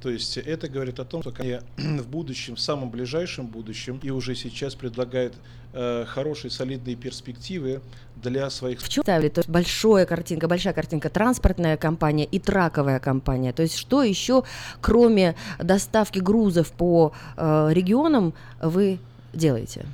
То 0.00 0.08
есть 0.08 0.38
это 0.38 0.68
говорит 0.68 0.98
о 0.98 1.04
том, 1.04 1.22
что 1.22 1.32
они 1.38 1.58
в 1.76 2.08
будущем, 2.08 2.56
в 2.56 2.60
самом 2.60 2.90
ближайшем 2.90 3.46
будущем 3.46 4.00
и 4.02 4.10
уже 4.10 4.34
сейчас 4.34 4.74
предлагает 4.74 5.34
э, 5.72 6.04
хорошие 6.06 6.50
солидные 6.50 6.96
перспективы 6.96 7.82
для 8.16 8.48
своих... 8.50 8.80
В 8.80 8.88
чем 8.88 9.04
ставили? 9.04 9.28
То 9.28 9.40
есть 9.40 9.50
большая 9.50 10.06
картинка, 10.06 10.48
большая 10.48 10.72
картинка, 10.72 11.10
транспортная 11.10 11.76
компания 11.76 12.24
и 12.24 12.38
траковая 12.38 12.98
компания. 12.98 13.52
То 13.52 13.62
есть 13.62 13.76
что 13.76 14.02
еще, 14.02 14.44
кроме 14.80 15.36
доставки 15.58 16.18
грузов 16.18 16.72
по 16.72 17.12
э, 17.36 17.68
регионам, 17.72 18.32
вы 18.62 18.98
делаете? 19.34 19.84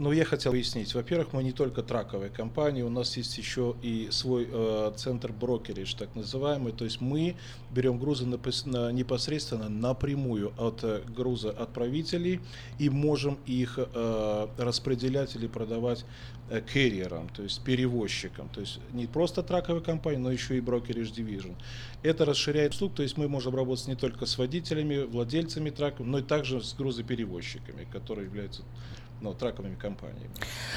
Ну, 0.00 0.12
я 0.12 0.24
хотел 0.24 0.52
выяснить. 0.52 0.94
Во-первых, 0.94 1.34
мы 1.34 1.42
не 1.42 1.52
только 1.52 1.82
траковая 1.82 2.30
компания, 2.30 2.82
у 2.82 2.88
нас 2.88 3.18
есть 3.18 3.36
еще 3.36 3.76
и 3.82 4.08
свой 4.10 4.48
э, 4.50 4.92
центр 4.96 5.30
брокеридж, 5.30 5.94
так 5.94 6.14
называемый. 6.14 6.72
То 6.72 6.86
есть 6.86 7.02
мы 7.02 7.36
берем 7.70 7.98
грузы 7.98 8.24
непосредственно 8.24 9.68
напрямую 9.68 10.54
от 10.56 10.82
э, 10.84 11.02
груза 11.14 11.50
отправителей 11.50 12.40
и 12.78 12.88
можем 12.88 13.36
их 13.44 13.78
э, 13.78 14.46
распределять 14.56 15.36
или 15.36 15.46
продавать 15.46 16.06
э, 16.48 16.62
керриерам, 16.62 17.28
то 17.28 17.42
есть 17.42 17.62
перевозчикам. 17.62 18.48
То 18.48 18.62
есть 18.62 18.80
не 18.94 19.06
просто 19.06 19.42
траковая 19.42 19.82
компания, 19.82 20.16
но 20.18 20.32
еще 20.32 20.56
и 20.56 20.62
брокеридж 20.62 21.10
division. 21.10 21.54
Это 22.02 22.24
расширяет 22.24 22.72
услуг, 22.72 22.94
то 22.94 23.02
есть 23.02 23.18
мы 23.18 23.28
можем 23.28 23.54
работать 23.54 23.86
не 23.86 23.96
только 23.96 24.24
с 24.24 24.38
водителями, 24.38 25.04
владельцами 25.04 25.68
траков, 25.68 26.06
но 26.06 26.20
и 26.20 26.22
также 26.22 26.62
с 26.62 26.72
грузоперевозчиками, 26.72 27.86
которые 27.92 28.28
являются 28.28 28.62
ну, 29.20 29.34
траковыми 29.34 29.74
компаниями. 29.74 30.30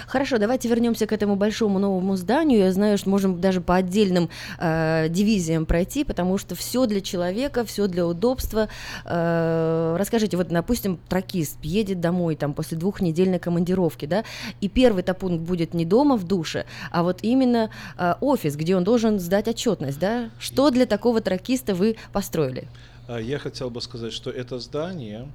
Хорошо, 0.07 0.37
давайте 0.37 0.67
вернемся 0.67 1.07
к 1.07 1.11
этому 1.11 1.35
большому 1.35 1.79
новому 1.79 2.15
зданию. 2.15 2.59
Я 2.59 2.71
знаю, 2.71 2.97
что 2.97 3.09
можем 3.09 3.39
даже 3.39 3.61
по 3.61 3.75
отдельным 3.75 4.29
э, 4.59 5.07
дивизиям 5.09 5.65
пройти, 5.65 6.03
потому 6.03 6.37
что 6.37 6.55
все 6.55 6.85
для 6.85 7.01
человека, 7.01 7.63
все 7.63 7.87
для 7.87 8.05
удобства. 8.05 8.69
Э, 9.05 9.95
расскажите, 9.97 10.37
вот, 10.37 10.47
допустим, 10.49 10.99
тракист 11.07 11.57
едет 11.63 11.99
домой 11.99 12.35
там 12.35 12.53
после 12.53 12.77
двухнедельной 12.77 13.39
командировки, 13.39 14.05
да, 14.05 14.23
и 14.61 14.69
первый-то 14.69 15.13
пункт 15.13 15.43
будет 15.43 15.73
не 15.73 15.85
дома 15.85 16.17
в 16.17 16.25
душе, 16.25 16.65
а 16.91 17.03
вот 17.03 17.19
именно 17.21 17.69
э, 17.97 18.13
офис, 18.19 18.55
где 18.55 18.75
он 18.75 18.83
должен 18.83 19.19
сдать 19.19 19.47
отчетность, 19.47 19.99
да. 19.99 20.29
Что 20.39 20.69
для 20.69 20.85
такого 20.85 21.21
тракиста 21.21 21.75
вы 21.75 21.95
построили? 22.11 22.67
А, 23.07 23.19
я 23.19 23.37
хотел 23.37 23.69
бы 23.69 23.81
сказать, 23.81 24.13
что 24.13 24.29
это 24.29 24.59
здание 24.59 25.27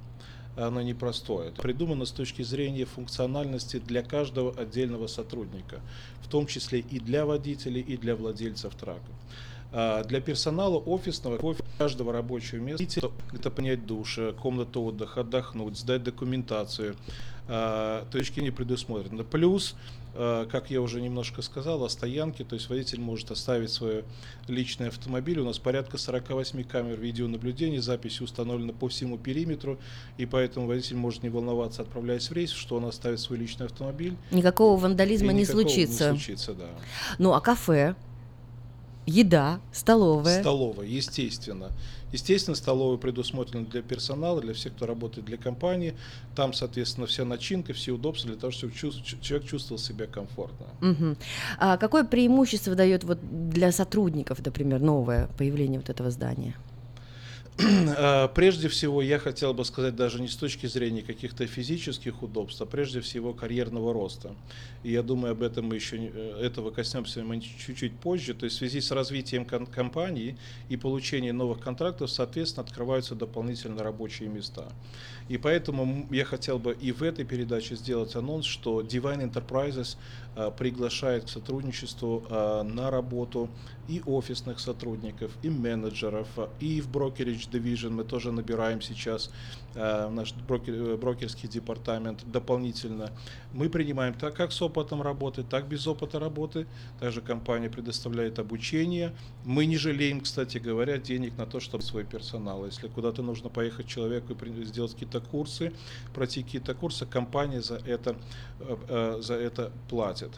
оно 0.67 0.83
непростое. 0.83 1.49
Это 1.49 1.63
придумано 1.63 2.05
с 2.05 2.11
точки 2.11 2.43
зрения 2.43 2.85
функциональности 2.85 3.79
для 3.79 4.03
каждого 4.03 4.53
отдельного 4.53 5.07
сотрудника, 5.07 5.81
в 6.23 6.29
том 6.29 6.47
числе 6.47 6.81
и 6.81 6.99
для 6.99 7.25
водителей, 7.25 7.81
и 7.81 7.97
для 7.97 8.17
владельцев 8.17 8.75
трака. 8.75 9.01
А 9.71 10.03
для 10.05 10.21
персонала 10.21 10.79
офисного, 10.79 11.55
каждого 11.77 12.13
рабочего 12.13 12.59
места 12.59 13.11
это 13.33 13.51
понять 13.51 13.87
душ, 13.87 14.19
комнату 14.41 14.83
отдыха, 14.83 15.21
отдохнуть, 15.21 15.77
сдать 15.77 16.03
документацию, 16.03 16.97
а, 17.49 18.07
точки 18.11 18.41
не 18.41 18.51
предусмотрены. 18.51 19.25
Плюс 19.25 19.75
как 20.19 20.71
я 20.71 20.81
уже 20.81 21.01
немножко 21.01 21.43
сказал, 21.43 21.85
о 21.85 21.89
стоянке, 21.89 22.43
то 22.43 22.55
есть 22.57 22.69
водитель 22.69 23.01
может 23.01 23.31
оставить 23.31 23.71
свой 23.71 24.05
личный 24.49 24.89
автомобиль. 24.89 25.39
У 25.39 25.45
нас 25.45 25.61
порядка 25.61 25.97
48 25.97 26.65
камер 26.65 26.99
видеонаблюдения, 26.99 27.81
записи 27.81 28.25
установлены 28.25 28.73
по 28.73 28.89
всему 28.89 29.17
периметру, 29.17 29.79
и 30.17 30.27
поэтому 30.27 30.67
водитель 30.67 30.97
может 30.97 31.23
не 31.23 31.29
волноваться, 31.29 31.83
отправляясь 31.83 32.31
в 32.31 32.33
рейс, 32.33 32.51
что 32.51 32.77
он 32.77 32.87
оставит 32.87 33.21
свой 33.21 33.39
личный 33.39 33.67
автомобиль. 33.67 34.17
Никакого 34.33 34.81
вандализма 34.81 35.33
не 35.33 35.45
случится. 35.45 36.11
Не 36.11 36.19
случится, 36.19 36.53
да. 36.53 36.67
Ну, 37.19 37.33
а 37.35 37.41
кафе? 37.41 37.95
Еда, 39.09 39.61
столовая. 39.73 40.41
Столовая, 40.41 40.87
естественно. 40.87 41.71
Естественно, 42.13 42.55
столовая 42.55 42.99
предусмотрена 42.99 43.67
для 43.67 43.83
персонала, 43.83 44.41
для 44.41 44.55
всех, 44.55 44.75
кто 44.75 44.87
работает 44.87 45.27
для 45.27 45.37
компании. 45.37 45.95
Там, 46.35 46.53
соответственно, 46.53 47.07
вся 47.07 47.25
начинка, 47.25 47.73
все 47.73 47.93
удобства 47.93 48.31
для 48.31 48.39
того, 48.39 48.51
чтобы 48.51 48.73
человек 48.75 49.47
чувствовал 49.47 49.79
себя 49.79 50.07
комфортно. 50.07 50.67
Угу. 50.81 51.17
А 51.59 51.77
какое 51.77 52.05
преимущество 52.05 52.75
дает 52.75 53.05
вот 53.05 53.19
для 53.51 53.73
сотрудников, 53.73 54.45
например, 54.45 54.81
новое 54.81 55.29
появление 55.39 55.81
вот 55.81 55.91
этого 55.91 56.11
здания? 56.11 56.55
А, 57.61 58.29
прежде 58.29 58.69
всего, 58.69 59.03
я 59.03 59.19
хотел 59.19 59.53
бы 59.53 59.65
сказать 59.65 59.97
даже 59.97 60.21
не 60.21 60.29
с 60.29 60.37
точки 60.37 60.67
зрения 60.67 61.03
каких-то 61.03 61.47
физических 61.47 62.23
удобств, 62.23 62.61
а 62.63 62.67
прежде 62.67 63.01
всего 63.01 63.33
карьерного 63.33 63.93
роста. 63.93 64.35
И 64.85 64.93
я 64.93 65.03
думаю, 65.03 65.33
об 65.33 65.43
этом 65.43 65.67
мы 65.67 65.75
еще 65.75 65.97
э, 65.97 66.41
этого 66.41 66.71
коснемся 66.71 67.23
мы 67.25 67.41
чуть-чуть 67.41 67.99
позже. 67.99 68.35
То 68.35 68.45
есть 68.45 68.57
в 68.57 68.59
связи 68.59 68.81
с 68.81 68.91
развитием 68.93 69.45
компании 69.45 70.37
и 70.69 70.77
получением 70.77 71.39
новых 71.39 71.61
контрактов, 71.61 72.11
соответственно, 72.11 72.65
открываются 72.65 73.15
дополнительно 73.15 73.83
рабочие 73.83 74.29
места. 74.29 74.69
И 75.29 75.37
поэтому 75.37 76.07
я 76.11 76.25
хотел 76.25 76.59
бы 76.59 76.73
и 76.73 76.91
в 76.93 77.03
этой 77.03 77.25
передаче 77.25 77.77
сделать 77.77 78.17
анонс, 78.17 78.47
что 78.47 78.81
Divine 78.81 79.31
Enterprises 79.31 79.97
а, 80.35 80.51
приглашает 80.51 81.25
к 81.25 81.29
сотрудничеству 81.29 82.25
а, 82.31 82.63
на 82.63 82.91
работу 82.91 83.51
и 83.89 84.03
офисных 84.07 84.61
сотрудников, 84.61 85.33
и 85.43 85.51
менеджеров, 85.51 86.29
и 86.61 86.81
в 86.81 86.89
Brokerage 86.91 87.51
Division 87.51 87.91
мы 87.91 88.05
тоже 88.05 88.33
набираем 88.33 88.81
сейчас 88.81 89.31
наш 90.11 90.35
брокер, 90.35 90.97
брокерский 90.97 91.49
департамент 91.49 92.25
дополнительно. 92.31 93.13
Мы 93.53 93.69
принимаем 93.69 94.15
так 94.15 94.35
как 94.35 94.53
с 94.53 94.61
опытом 94.61 95.03
работы, 95.03 95.43
так 95.43 95.69
без 95.69 95.87
опыта 95.87 96.19
работы. 96.19 96.67
Также 97.01 97.21
компания 97.21 97.71
предоставляет 97.71 98.39
обучение. 98.39 99.15
Мы 99.45 99.67
не 99.67 99.77
жалеем, 99.77 100.21
кстати 100.21 100.59
говоря, 100.59 100.99
денег 100.99 101.37
на 101.39 101.47
то, 101.47 101.61
чтобы 101.61 101.85
свой 101.85 102.05
персонал. 102.05 102.67
Если 102.67 102.89
куда-то 102.89 103.23
нужно 103.23 103.49
поехать 103.49 103.87
человеку 103.87 104.33
и 104.33 104.65
сделать 104.65 104.93
какие-то 104.93 105.21
курсы, 105.21 105.73
пройти 106.15 106.43
какие-то 106.43 106.75
курсы, 106.75 107.07
компания 107.07 107.63
за 107.63 107.77
это, 107.77 108.17
э, 108.61 108.77
э, 108.89 109.23
за 109.23 109.35
это 109.35 109.73
платит. 109.89 110.31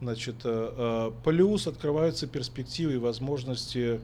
Значит, 0.00 0.36
э, 0.44 0.72
э, 0.76 1.12
плюс 1.24 1.66
открываются 1.66 2.26
перспективы 2.26 2.94
и 2.94 2.98
возможности 2.98 3.78
э, 3.78 4.00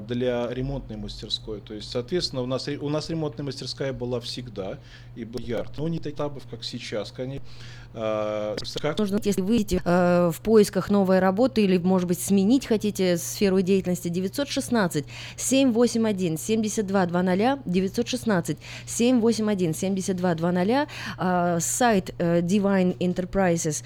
для 0.00 0.48
ремонтной 0.52 0.96
мастерской. 0.96 1.60
То 1.60 1.74
есть, 1.74 1.90
соответственно, 1.90 2.42
у 2.42 2.46
нас, 2.46 2.66
у 2.68 2.88
нас 2.88 3.10
ремонтная 3.10 3.44
мастерская 3.44 3.92
была 3.92 4.20
всегда 4.20 4.78
и 5.14 5.24
был 5.24 5.40
ярд, 5.40 5.76
но 5.76 5.86
не 5.88 5.98
таких 5.98 6.16
этапов, 6.16 6.44
как 6.50 6.64
сейчас, 6.64 7.12
конечно. 7.12 7.46
Как... 7.92 8.98
Нужно, 8.98 9.20
если 9.22 9.40
вы 9.40 9.58
идете 9.58 9.82
э, 9.84 10.30
в 10.32 10.40
поисках 10.40 10.90
новой 10.90 11.18
работы 11.18 11.62
или, 11.62 11.78
может 11.78 12.08
быть, 12.08 12.20
сменить 12.20 12.66
хотите 12.66 13.16
сферу 13.16 13.60
деятельности, 13.60 14.08
916 14.08 15.04
781 15.36 16.38
7220 16.38 17.58
916 17.64 18.58
781 18.86 19.74
7220 19.74 20.88
э, 21.18 21.58
сайт 21.60 22.14
э, 22.18 22.40
Divine 22.40 22.96
Enterprises, 22.98 23.82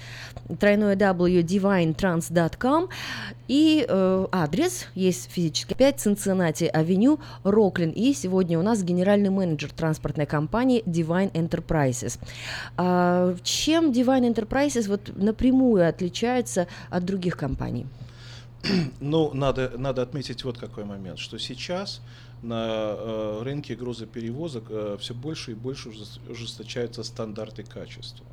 тройное 0.59 0.95
W 0.95 1.41
divinetrans.com 1.41 2.89
и 3.51 3.85
э, 3.85 4.27
адрес 4.31 4.87
есть 4.95 5.29
физически 5.29 5.73
5 5.73 5.99
Цинциннати 5.99 6.63
Авеню, 6.65 7.19
Роклин. 7.43 7.89
И 7.89 8.13
сегодня 8.13 8.57
у 8.57 8.61
нас 8.61 8.81
генеральный 8.81 9.29
менеджер 9.29 9.71
транспортной 9.73 10.25
компании 10.25 10.81
Divine 10.85 11.33
Enterprises. 11.33 12.17
Э, 12.77 13.35
чем 13.43 13.90
Divine 13.91 14.33
Enterprises 14.33 14.87
вот 14.87 15.11
напрямую 15.15 15.87
отличается 15.87 16.67
от 16.89 17.05
других 17.05 17.37
компаний? 17.37 17.85
Ну, 18.99 19.33
надо, 19.33 19.73
надо 19.77 20.01
отметить 20.01 20.43
вот 20.43 20.57
какой 20.57 20.85
момент, 20.85 21.19
что 21.19 21.39
сейчас 21.39 22.01
на 22.41 22.95
э, 22.97 23.41
рынке 23.43 23.75
грузоперевозок 23.75 24.63
э, 24.69 24.97
все 24.99 25.13
больше 25.13 25.51
и 25.51 25.55
больше 25.55 25.89
ужесточаются 26.29 27.03
стандарты 27.03 27.63
качества. 27.63 28.25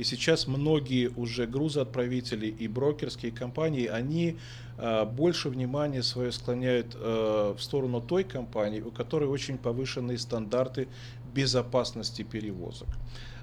И 0.00 0.04
сейчас 0.04 0.46
многие 0.46 1.08
уже 1.08 1.46
грузоотправители 1.46 2.46
и 2.46 2.68
брокерские 2.68 3.32
компании, 3.32 3.86
они 3.86 4.38
э, 4.78 5.04
больше 5.04 5.50
внимания 5.50 6.02
свое 6.02 6.32
склоняют 6.32 6.96
э, 6.98 7.54
в 7.56 7.62
сторону 7.62 8.00
той 8.00 8.24
компании, 8.24 8.80
у 8.80 8.90
которой 8.90 9.28
очень 9.28 9.58
повышенные 9.58 10.18
стандарты 10.18 10.88
безопасности 11.34 12.22
перевозок. 12.22 12.88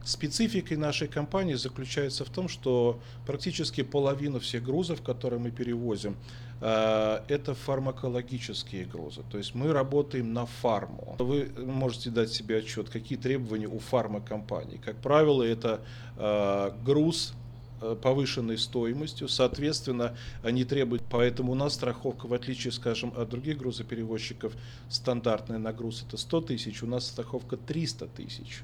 Спецификой 0.07 0.77
нашей 0.77 1.09
компании 1.09 1.55
заключается 1.55 2.23
в 2.23 2.29
том, 2.29 2.47
что 2.47 2.97
практически 3.25 3.83
половину 3.83 4.39
всех 4.39 4.63
грузов, 4.63 5.01
которые 5.01 5.37
мы 5.37 5.51
перевозим, 5.51 6.15
э, 6.61 7.19
это 7.27 7.53
фармакологические 7.53 8.85
грузы. 8.85 9.23
То 9.29 9.37
есть 9.37 9.53
мы 9.53 9.73
работаем 9.73 10.31
на 10.31 10.45
фарму. 10.45 11.17
Вы 11.19 11.51
можете 11.57 12.09
дать 12.09 12.31
себе 12.31 12.59
отчет, 12.59 12.87
какие 12.89 13.17
требования 13.17 13.67
у 13.67 13.79
фармакомпаний. 13.79 14.77
Как 14.77 14.95
правило, 14.95 15.43
это 15.43 15.81
э, 16.15 16.71
груз 16.85 17.33
э, 17.81 17.97
повышенной 18.01 18.57
стоимостью, 18.57 19.27
соответственно, 19.27 20.15
они 20.41 20.63
требуют, 20.63 21.03
поэтому 21.09 21.51
у 21.51 21.55
нас 21.55 21.73
страховка, 21.73 22.27
в 22.27 22.33
отличие, 22.33 22.71
скажем, 22.71 23.11
от 23.17 23.27
других 23.27 23.57
грузоперевозчиков, 23.57 24.53
стандартная 24.87 25.59
нагруз 25.59 26.05
это 26.07 26.15
100 26.15 26.41
тысяч, 26.43 26.81
у 26.81 26.87
нас 26.87 27.07
страховка 27.07 27.57
300 27.57 28.07
тысяч. 28.07 28.63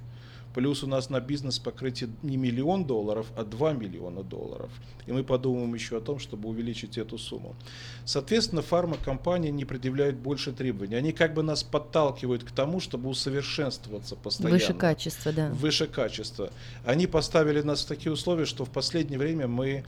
Плюс 0.54 0.84
у 0.84 0.88
нас 0.88 1.10
на 1.10 1.20
бизнес 1.20 1.60
покрытие 1.60 2.10
не 2.22 2.38
миллион 2.38 2.86
долларов, 2.86 3.28
а 3.36 3.44
2 3.44 3.74
миллиона 3.74 4.24
долларов. 4.24 4.70
И 5.08 5.12
мы 5.12 5.24
подумаем 5.24 5.74
еще 5.74 5.98
о 5.98 6.02
том, 6.02 6.20
чтобы 6.20 6.50
увеличить 6.50 6.98
эту 6.98 7.18
сумму. 7.18 7.56
Соответственно, 8.06 8.62
фармакомпании 8.62 9.50
не 9.50 9.66
предъявляют 9.66 10.16
больше 10.18 10.52
требований. 10.52 10.96
Они 10.96 11.12
как 11.12 11.34
бы 11.34 11.44
нас 11.44 11.64
подталкивают 11.64 12.44
к 12.44 12.52
тому, 12.52 12.80
чтобы 12.80 13.10
усовершенствоваться 13.10 14.16
постоянно. 14.16 14.60
Выше 14.60 14.74
качество, 14.74 15.32
да. 15.32 15.50
Выше 15.50 15.88
качество. 15.88 16.52
Они 16.86 17.08
поставили 17.08 17.62
нас 17.62 17.84
в 17.84 17.88
такие 17.88 18.12
условия, 18.12 18.46
что 18.46 18.66
в 18.66 18.70
последнее 18.70 19.20
время 19.20 19.48
мы 19.48 19.84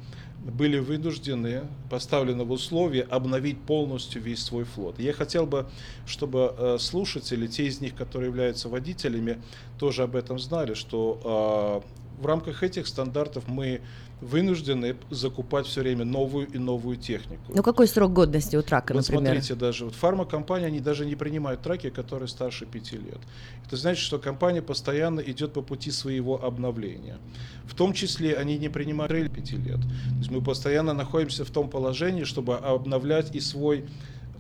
были 0.52 0.78
вынуждены, 0.78 1.64
поставлены 1.90 2.44
в 2.44 2.52
условие 2.52 3.04
обновить 3.04 3.60
полностью 3.62 4.22
весь 4.22 4.44
свой 4.44 4.64
флот. 4.64 5.00
Я 5.00 5.12
хотел 5.12 5.48
бы, 5.48 5.68
чтобы 6.06 6.54
э, 6.58 6.78
слушатели, 6.80 7.48
те 7.48 7.66
из 7.66 7.82
них, 7.82 7.96
которые 7.96 8.30
являются 8.30 8.70
водителями, 8.70 9.42
тоже 9.80 10.04
об 10.04 10.16
этом 10.16 10.38
знали, 10.38 10.76
что 10.76 11.82
э, 11.84 12.05
в 12.20 12.26
рамках 12.26 12.64
этих 12.64 12.88
стандартов 12.88 13.48
мы 13.48 13.82
вынуждены 14.22 14.96
закупать 15.10 15.68
все 15.68 15.82
время 15.82 16.06
новую 16.06 16.48
и 16.48 16.58
новую 16.58 16.96
технику. 16.98 17.44
Ну 17.50 17.62
какой 17.62 17.88
срок 17.88 18.14
годности 18.14 18.56
у 18.56 18.62
трака, 18.62 18.94
вот 18.94 19.02
например? 19.02 19.34
смотрите, 19.34 19.56
даже 19.56 19.86
вот 19.86 19.96
фармакомпании, 19.96 20.68
они 20.68 20.80
даже 20.80 21.06
не 21.06 21.16
принимают 21.16 21.62
траки, 21.62 21.90
которые 21.90 22.28
старше 22.28 22.66
5 22.66 22.92
лет. 22.94 23.20
Это 23.66 23.76
значит, 23.76 24.04
что 24.04 24.18
компания 24.18 24.62
постоянно 24.62 25.20
идет 25.20 25.54
по 25.54 25.62
пути 25.62 25.92
своего 25.92 26.44
обновления. 26.44 27.18
В 27.66 27.76
том 27.76 27.94
числе 27.94 28.36
они 28.36 28.58
не 28.58 28.70
принимают 28.70 29.10
трейль 29.10 29.30
5 29.30 29.52
лет. 29.54 29.82
То 29.82 30.18
есть 30.20 30.32
мы 30.32 30.42
постоянно 30.42 30.94
находимся 30.94 31.44
в 31.44 31.52
том 31.52 31.70
положении, 31.70 32.24
чтобы 32.24 32.56
обновлять 32.56 33.36
и 33.36 33.40
свой 33.42 33.86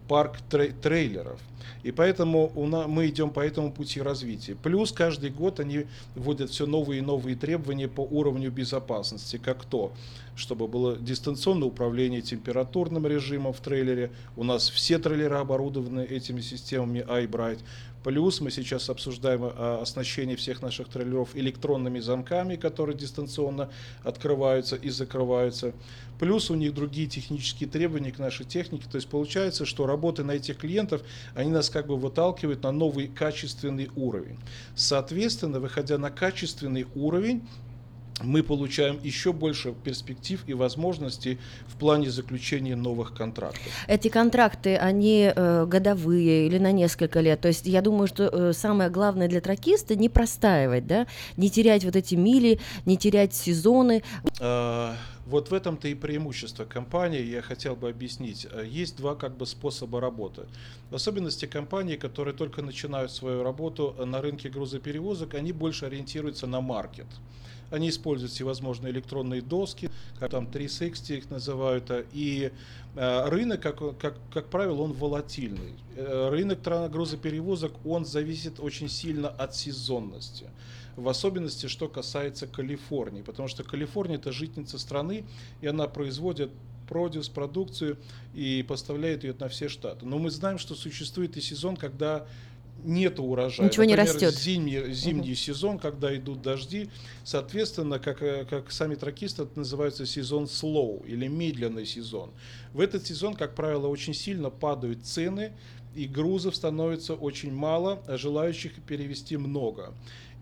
парк 0.07 0.37
трейлеров. 0.81 1.39
И 1.83 1.91
поэтому 1.91 2.51
у 2.55 2.65
нас, 2.67 2.87
мы 2.87 3.07
идем 3.07 3.29
по 3.29 3.39
этому 3.39 3.71
пути 3.71 4.01
развития. 4.01 4.55
Плюс 4.55 4.91
каждый 4.91 5.29
год 5.29 5.59
они 5.59 5.85
вводят 6.15 6.49
все 6.49 6.65
новые 6.65 6.99
и 6.99 7.01
новые 7.01 7.35
требования 7.35 7.87
по 7.87 8.01
уровню 8.01 8.51
безопасности, 8.51 9.37
как 9.37 9.65
то, 9.65 9.93
чтобы 10.35 10.67
было 10.67 10.97
дистанционное 10.97 11.67
управление 11.67 12.21
температурным 12.21 13.05
режимом 13.05 13.53
в 13.53 13.59
трейлере. 13.59 14.11
У 14.35 14.43
нас 14.43 14.69
все 14.69 14.97
трейлеры 14.97 15.37
оборудованы 15.37 16.01
этими 16.01 16.41
системами 16.41 17.05
iBright. 17.07 17.59
Плюс 18.05 18.39
мы 18.39 18.51
сейчас 18.51 18.91
обсуждаем 18.91 19.41
а, 19.43 19.79
оснащение 19.81 20.35
всех 20.35 20.61
наших 20.61 20.89
трейлеров 20.89 21.35
электронными 21.35 21.99
замками, 21.99 22.55
которые 22.55 22.95
дистанционно 22.95 23.71
открываются 24.03 24.75
и 24.75 24.89
закрываются. 24.89 25.73
Плюс 26.19 26.51
у 26.51 26.53
них 26.53 26.75
другие 26.75 27.07
технические 27.07 27.67
требования 27.67 28.11
к 28.11 28.19
нашей 28.19 28.45
технике. 28.45 28.85
То 28.91 28.97
есть 28.97 29.07
получается, 29.07 29.65
что 29.65 29.87
работы 29.87 30.23
на 30.23 30.33
этих 30.33 30.57
клиентов, 30.57 31.01
они 31.33 31.49
нас 31.49 31.71
как 31.71 31.87
бы 31.87 31.97
выталкивают 31.97 32.61
на 32.61 32.71
новый 32.71 33.07
качественный 33.07 33.89
уровень. 33.95 34.37
Соответственно, 34.75 35.59
выходя 35.59 35.97
на 35.97 36.11
качественный 36.11 36.85
уровень, 36.93 37.41
мы 38.21 38.43
получаем 38.43 38.99
еще 39.03 39.33
больше 39.33 39.73
перспектив 39.73 40.41
и 40.47 40.53
возможностей 40.53 41.37
в 41.67 41.75
плане 41.77 42.09
заключения 42.09 42.75
новых 42.75 43.13
контрактов. 43.13 43.67
Эти 43.87 44.07
контракты, 44.07 44.77
они 44.77 45.31
э, 45.35 45.65
годовые 45.65 46.47
или 46.47 46.57
на 46.57 46.71
несколько 46.71 47.19
лет. 47.19 47.41
То 47.41 47.49
есть 47.49 47.65
я 47.65 47.81
думаю, 47.81 48.07
что 48.07 48.23
э, 48.23 48.53
самое 48.53 48.89
главное 48.89 49.27
для 49.27 49.41
тракиста 49.41 49.95
не 49.95 50.07
простаивать, 50.07 50.87
да, 50.87 51.07
не 51.35 51.49
терять 51.49 51.83
вот 51.83 51.95
эти 51.95 52.15
мили, 52.15 52.59
не 52.85 52.97
терять 52.97 53.33
сезоны. 53.33 54.01
А, 54.39 54.95
вот 55.25 55.49
в 55.49 55.53
этом-то 55.53 55.89
и 55.89 55.95
преимущество 55.95 56.63
компании, 56.65 57.21
я 57.21 57.41
хотел 57.41 57.75
бы 57.75 57.89
объяснить. 57.89 58.47
Э, 58.49 58.63
есть 58.65 58.95
два 58.95 59.15
как 59.15 59.35
бы 59.35 59.45
способа 59.45 59.99
работы. 59.99 60.43
В 60.89 60.95
особенности 60.95 61.47
компании, 61.47 61.97
которые 61.97 62.33
только 62.33 62.61
начинают 62.61 63.11
свою 63.11 63.43
работу 63.43 63.93
на 64.05 64.21
рынке 64.21 64.47
грузоперевозок, 64.47 65.33
они 65.33 65.51
больше 65.51 65.85
ориентируются 65.85 66.47
на 66.47 66.61
маркет. 66.61 67.07
Они 67.75 67.89
используют 67.89 68.31
всевозможные 68.31 68.91
электронные 68.91 69.41
доски, 69.41 69.89
как 70.19 70.31
там 70.31 70.47
360 70.47 71.09
их 71.11 71.29
называют, 71.29 71.91
э, 71.91 72.05
и 72.13 72.51
э, 72.95 73.29
рынок, 73.29 73.61
как, 73.61 73.97
как, 73.97 74.15
как 74.33 74.49
правило, 74.49 74.81
он 74.81 74.93
волатильный. 74.93 75.73
Э, 75.97 76.29
рынок 76.29 76.61
грузоперевозок, 76.89 77.73
он 77.85 78.05
зависит 78.05 78.59
очень 78.59 78.89
сильно 78.89 79.27
от 79.27 79.55
сезонности 79.55 80.45
в 80.95 81.09
особенности, 81.09 81.67
что 81.67 81.89
касается 81.89 82.47
Калифорнии, 82.47 83.21
потому 83.21 83.49
что 83.49 83.63
Калифорния 83.63 84.15
это 84.15 84.31
житница 84.31 84.79
страны, 84.79 85.25
и 85.59 85.67
она 85.67 85.87
производит 85.87 86.51
продюс, 86.87 87.29
продукцию 87.29 87.97
и 88.33 88.63
поставляет 88.67 89.23
ее 89.23 89.35
на 89.37 89.49
все 89.49 89.67
штаты. 89.67 90.05
Но 90.05 90.19
мы 90.19 90.29
знаем, 90.29 90.57
что 90.57 90.75
существует 90.75 91.35
и 91.35 91.41
сезон, 91.41 91.75
когда 91.75 92.25
нет 92.83 93.19
урожая. 93.19 93.67
Ничего 93.67 93.83
Например, 93.83 94.05
не 94.05 94.11
растет. 94.11 94.35
Зимний, 94.35 94.93
зимний 94.93 95.31
угу. 95.31 95.35
сезон, 95.35 95.79
когда 95.79 96.15
идут 96.15 96.41
дожди, 96.41 96.89
соответственно, 97.23 97.99
как, 97.99 98.21
э, 98.21 98.45
как 98.49 98.71
сами 98.71 98.95
тракисты, 98.95 99.43
это 99.43 99.59
называется 99.59 100.05
сезон 100.05 100.45
slow 100.45 101.05
или 101.07 101.27
медленный 101.27 101.85
сезон. 101.85 102.31
В 102.73 102.79
этот 102.79 103.05
сезон, 103.05 103.35
как 103.35 103.55
правило, 103.55 103.87
очень 103.87 104.13
сильно 104.13 104.49
падают 104.49 105.05
цены, 105.05 105.53
и 105.95 106.07
грузов 106.07 106.55
становится 106.55 107.13
очень 107.13 107.53
мало, 107.53 108.03
а 108.07 108.17
желающих 108.17 108.73
перевести 108.83 109.37
много. 109.37 109.93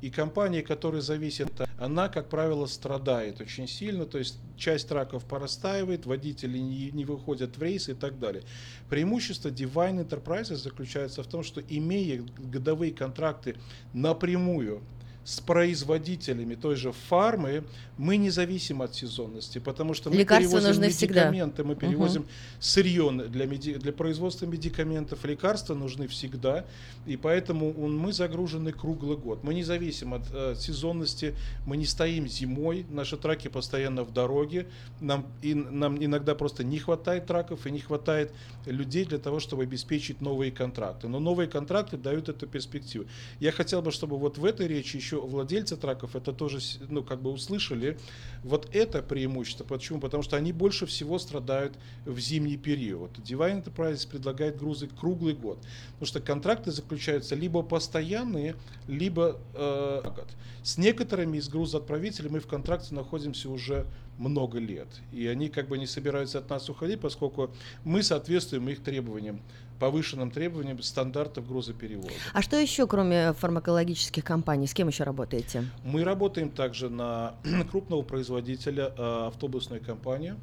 И 0.03 0.09
компания, 0.09 0.61
которая 0.61 0.99
зависит, 0.99 1.49
она, 1.77 2.09
как 2.09 2.27
правило, 2.27 2.65
страдает 2.65 3.39
очень 3.39 3.69
сильно, 3.69 4.05
то 4.05 4.17
есть 4.17 4.37
часть 4.57 4.89
траков 4.89 5.23
порастаивает, 5.23 6.05
водители 6.05 6.57
не, 6.57 6.91
не 6.91 7.05
выходят 7.05 7.55
в 7.55 7.63
рейс 7.63 7.87
и 7.87 7.93
так 7.93 8.19
далее. 8.19 8.43
Преимущество 8.89 9.47
Divine 9.47 10.05
Enterprises 10.05 10.57
заключается 10.57 11.23
в 11.23 11.27
том, 11.27 11.41
что 11.41 11.61
имея 11.61 12.21
годовые 12.37 12.91
контракты 12.91 13.55
напрямую 13.93 14.81
с 15.23 15.39
производителями 15.39 16.55
той 16.55 16.75
же 16.75 16.91
фармы 16.91 17.63
мы 17.97 18.17
не 18.17 18.29
зависим 18.29 18.81
от 18.81 18.95
сезонности, 18.95 19.59
потому 19.59 19.93
что 19.93 20.09
мы 20.09 20.17
Лекарства 20.17 20.49
перевозим 20.49 20.67
нужны 20.67 20.87
медикаменты, 20.87 21.55
всегда. 21.55 21.69
мы 21.69 21.75
перевозим 21.75 22.21
угу. 22.23 22.29
сырье 22.59 23.11
для, 23.11 23.45
меди... 23.45 23.75
для 23.75 23.93
производства 23.93 24.45
медикаментов, 24.45 25.23
лекарства 25.25 25.75
нужны 25.75 26.07
всегда, 26.07 26.65
и 27.05 27.17
поэтому 27.17 27.71
мы 27.73 28.11
загружены 28.11 28.71
круглый 28.71 29.17
год. 29.17 29.43
Мы 29.43 29.53
не 29.53 29.63
зависим 29.63 30.13
от 30.13 30.23
э, 30.33 30.55
сезонности, 30.57 31.35
мы 31.65 31.77
не 31.77 31.85
стоим 31.85 32.27
зимой, 32.27 32.85
наши 32.89 33.15
траки 33.15 33.47
постоянно 33.47 34.03
в 34.03 34.11
дороге, 34.11 34.65
нам, 34.99 35.27
и, 35.41 35.53
нам 35.53 36.03
иногда 36.03 36.33
просто 36.33 36.63
не 36.63 36.79
хватает 36.79 37.27
траков 37.27 37.67
и 37.67 37.71
не 37.71 37.79
хватает 37.79 38.31
людей 38.65 39.05
для 39.05 39.19
того, 39.19 39.39
чтобы 39.39 39.63
обеспечить 39.63 40.19
новые 40.19 40.51
контракты. 40.51 41.07
Но 41.07 41.19
новые 41.19 41.47
контракты 41.47 41.97
дают 41.97 42.27
эту 42.29 42.47
перспективу. 42.47 43.05
Я 43.39 43.51
хотел 43.51 43.81
бы, 43.81 43.91
чтобы 43.91 44.17
вот 44.17 44.37
в 44.37 44.45
этой 44.45 44.67
речи 44.67 44.95
еще 44.95 45.12
еще 45.13 45.25
владельцы 45.25 45.77
траков 45.77 46.15
это 46.15 46.33
тоже, 46.33 46.59
ну, 46.89 47.03
как 47.03 47.21
бы 47.21 47.31
услышали. 47.31 47.97
Вот 48.43 48.67
это 48.73 49.01
преимущество. 49.01 49.63
Почему? 49.63 49.99
Потому 49.99 50.23
что 50.23 50.35
они 50.37 50.51
больше 50.51 50.85
всего 50.85 51.19
страдают 51.19 51.75
в 52.05 52.19
зимний 52.19 52.57
период. 52.57 53.17
Divine 53.19 53.63
Enterprises 53.63 54.07
предлагает 54.07 54.57
грузы 54.57 54.87
круглый 54.87 55.33
год. 55.33 55.59
Потому 55.93 56.07
что 56.07 56.19
контракты 56.19 56.71
заключаются 56.71 57.35
либо 57.35 57.61
постоянные, 57.61 58.55
либо 58.87 59.39
э, 59.53 60.01
год. 60.03 60.27
С 60.63 60.77
некоторыми 60.77 61.37
из 61.37 61.49
грузоотправителей 61.49 62.29
мы 62.29 62.39
в 62.39 62.47
контракте 62.47 62.95
находимся 62.95 63.49
уже 63.49 63.85
много 64.17 64.59
лет. 64.59 64.87
И 65.11 65.27
они 65.27 65.49
как 65.49 65.67
бы 65.67 65.77
не 65.77 65.87
собираются 65.87 66.39
от 66.39 66.49
нас 66.49 66.69
уходить, 66.69 66.99
поскольку 66.99 67.51
мы 67.83 68.03
соответствуем 68.03 68.69
их 68.69 68.83
требованиям 68.83 69.41
повышенным 69.79 70.31
требованиям 70.31 70.81
стандартов 70.81 71.47
грузоперевоза. 71.47 72.13
А 72.33 72.41
что 72.41 72.57
еще, 72.57 72.87
кроме 72.87 73.33
фармакологических 73.33 74.23
компаний, 74.23 74.67
с 74.67 74.73
кем 74.73 74.87
еще 74.87 75.03
работаете? 75.03 75.65
Мы 75.83 76.03
работаем 76.03 76.49
также 76.49 76.89
на 76.89 77.35
крупного 77.71 78.01
производителя 78.01 78.93
э, 78.97 79.27
автобусной 79.27 79.79
компании. 79.79 80.35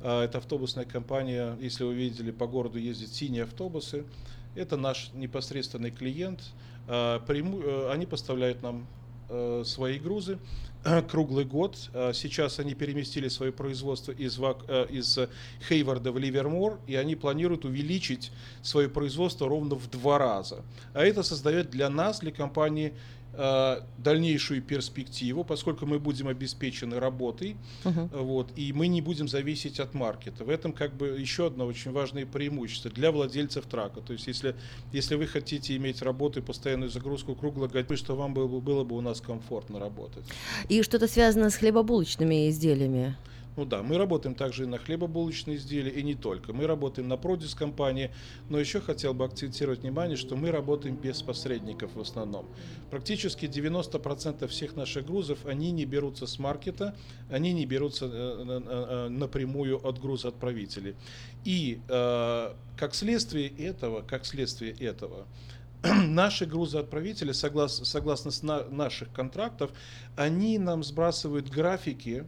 Э, 0.00 0.22
это 0.22 0.38
автобусная 0.38 0.84
компания, 0.84 1.56
если 1.60 1.84
вы 1.84 1.94
видели, 1.94 2.30
по 2.30 2.46
городу 2.46 2.78
ездят 2.78 3.10
синие 3.10 3.44
автобусы. 3.44 4.04
Это 4.54 4.76
наш 4.76 5.10
непосредственный 5.14 5.90
клиент. 5.90 6.40
Э, 6.86 7.20
они 7.92 8.06
поставляют 8.06 8.62
нам 8.62 8.86
свои 9.64 9.98
грузы 9.98 10.38
круглый 11.08 11.44
год. 11.44 11.76
А, 11.92 12.12
сейчас 12.12 12.58
они 12.58 12.74
переместили 12.74 13.28
свое 13.28 13.52
производство 13.52 14.12
из, 14.12 14.38
э, 14.38 14.86
из 14.90 15.18
Хейварда 15.68 16.12
в 16.12 16.18
Ливермор, 16.18 16.78
и 16.86 16.94
они 16.94 17.16
планируют 17.16 17.64
увеличить 17.64 18.32
свое 18.62 18.88
производство 18.88 19.48
ровно 19.48 19.74
в 19.74 19.88
два 19.90 20.18
раза. 20.18 20.62
А 20.94 21.04
это 21.04 21.22
создает 21.22 21.70
для 21.70 21.88
нас, 21.88 22.20
для 22.20 22.32
компании, 22.32 22.92
Э, 22.92 23.17
дальнейшую 23.98 24.62
перспективу, 24.62 25.44
поскольку 25.44 25.86
мы 25.86 26.00
будем 26.00 26.26
обеспечены 26.26 26.98
работой, 26.98 27.56
uh-huh. 27.84 28.22
вот, 28.22 28.50
и 28.56 28.72
мы 28.72 28.88
не 28.88 29.00
будем 29.00 29.28
зависеть 29.28 29.78
от 29.78 29.94
маркета. 29.94 30.44
В 30.44 30.50
этом 30.50 30.72
как 30.72 30.96
бы 30.96 31.16
еще 31.20 31.46
одно 31.46 31.66
очень 31.66 31.92
важное 31.92 32.26
преимущество 32.26 32.90
для 32.90 33.12
владельцев 33.12 33.66
трака. 33.66 34.00
То 34.00 34.12
есть 34.12 34.26
если, 34.26 34.56
если 34.92 35.14
вы 35.14 35.28
хотите 35.28 35.76
иметь 35.76 36.02
работу 36.02 36.40
и 36.40 36.42
постоянную 36.42 36.90
загрузку 36.90 37.36
круглогодично, 37.36 37.96
что 37.96 38.16
вам 38.16 38.34
было, 38.34 38.60
было 38.60 38.82
бы 38.82 38.96
у 38.96 39.00
нас 39.00 39.20
комфортно 39.20 39.78
работать. 39.78 40.24
И 40.68 40.82
что-то 40.82 41.06
связано 41.06 41.50
с 41.50 41.56
хлебобулочными 41.56 42.50
изделиями? 42.50 43.16
Ну 43.58 43.64
да, 43.64 43.82
мы 43.82 43.98
работаем 43.98 44.36
также 44.36 44.62
и 44.62 44.66
на 44.66 44.78
хлебобулочные 44.78 45.56
изделия, 45.56 45.90
и 45.90 46.04
не 46.04 46.14
только. 46.14 46.52
Мы 46.52 46.68
работаем 46.68 47.08
на 47.08 47.16
продюс 47.16 47.56
компании, 47.56 48.12
но 48.48 48.60
еще 48.60 48.80
хотел 48.80 49.14
бы 49.14 49.24
акцентировать 49.24 49.80
внимание, 49.80 50.16
что 50.16 50.36
мы 50.36 50.52
работаем 50.52 50.94
без 50.94 51.22
посредников 51.22 51.96
в 51.96 52.00
основном. 52.00 52.46
Практически 52.88 53.46
90% 53.46 54.46
всех 54.46 54.76
наших 54.76 55.06
грузов, 55.06 55.44
они 55.44 55.72
не 55.72 55.86
берутся 55.86 56.28
с 56.28 56.38
маркета, 56.38 56.94
они 57.28 57.52
не 57.52 57.66
берутся 57.66 58.04
э, 58.06 58.10
э, 58.12 58.62
э, 58.64 59.08
напрямую 59.08 59.84
от 59.84 60.00
грузоотправителей. 60.00 60.94
И 61.44 61.80
как 61.88 62.94
следствие 62.94 63.48
этого, 63.48 64.02
как 64.02 64.24
следствие 64.24 64.70
этого, 64.70 65.26
наши 65.82 66.46
грузоотправители, 66.46 67.32
согласно, 67.32 67.84
согласно 67.84 68.30
наших 68.70 69.12
контрактов, 69.12 69.72
они 70.14 70.58
нам 70.58 70.84
сбрасывают 70.84 71.48
графики 71.48 72.24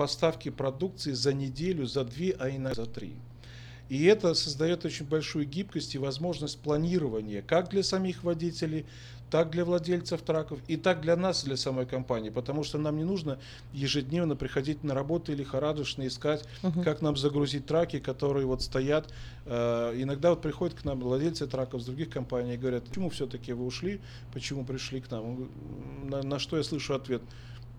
поставки 0.00 0.48
продукции 0.48 1.12
за 1.12 1.34
неделю, 1.34 1.84
за 1.84 2.04
две, 2.04 2.34
а 2.38 2.48
иногда 2.48 2.84
за 2.84 2.86
три. 2.86 3.12
И 3.90 4.04
это 4.04 4.32
создает 4.32 4.86
очень 4.86 5.04
большую 5.04 5.44
гибкость 5.44 5.94
и 5.94 5.98
возможность 5.98 6.58
планирования 6.58 7.42
как 7.42 7.68
для 7.68 7.82
самих 7.82 8.24
водителей, 8.24 8.86
так 9.30 9.50
для 9.50 9.62
владельцев 9.62 10.22
траков 10.22 10.58
и 10.68 10.78
так 10.78 11.02
для 11.02 11.16
нас, 11.16 11.44
для 11.44 11.58
самой 11.58 11.84
компании, 11.84 12.30
потому 12.30 12.64
что 12.64 12.78
нам 12.78 12.96
не 12.96 13.04
нужно 13.04 13.38
ежедневно 13.74 14.36
приходить 14.36 14.82
на 14.84 14.94
работу 14.94 15.32
или 15.32 15.40
лихорадочно 15.40 16.06
искать, 16.06 16.46
uh-huh. 16.62 16.82
как 16.82 17.02
нам 17.02 17.18
загрузить 17.18 17.66
траки, 17.66 17.98
которые 17.98 18.46
вот 18.46 18.62
стоят. 18.62 19.12
Э, 19.44 19.92
иногда 19.94 20.30
вот 20.30 20.40
приходят 20.40 20.78
к 20.78 20.84
нам 20.86 20.98
владельцы 21.00 21.46
траков 21.46 21.82
с 21.82 21.84
других 21.84 22.08
компаний 22.08 22.54
и 22.54 22.56
говорят, 22.56 22.84
почему 22.84 23.10
все-таки 23.10 23.52
вы 23.52 23.66
ушли, 23.66 24.00
почему 24.32 24.64
пришли 24.64 25.02
к 25.02 25.10
нам. 25.10 25.50
На, 26.04 26.22
на 26.22 26.38
что 26.38 26.56
я 26.56 26.62
слышу 26.62 26.94
ответ– 26.94 27.20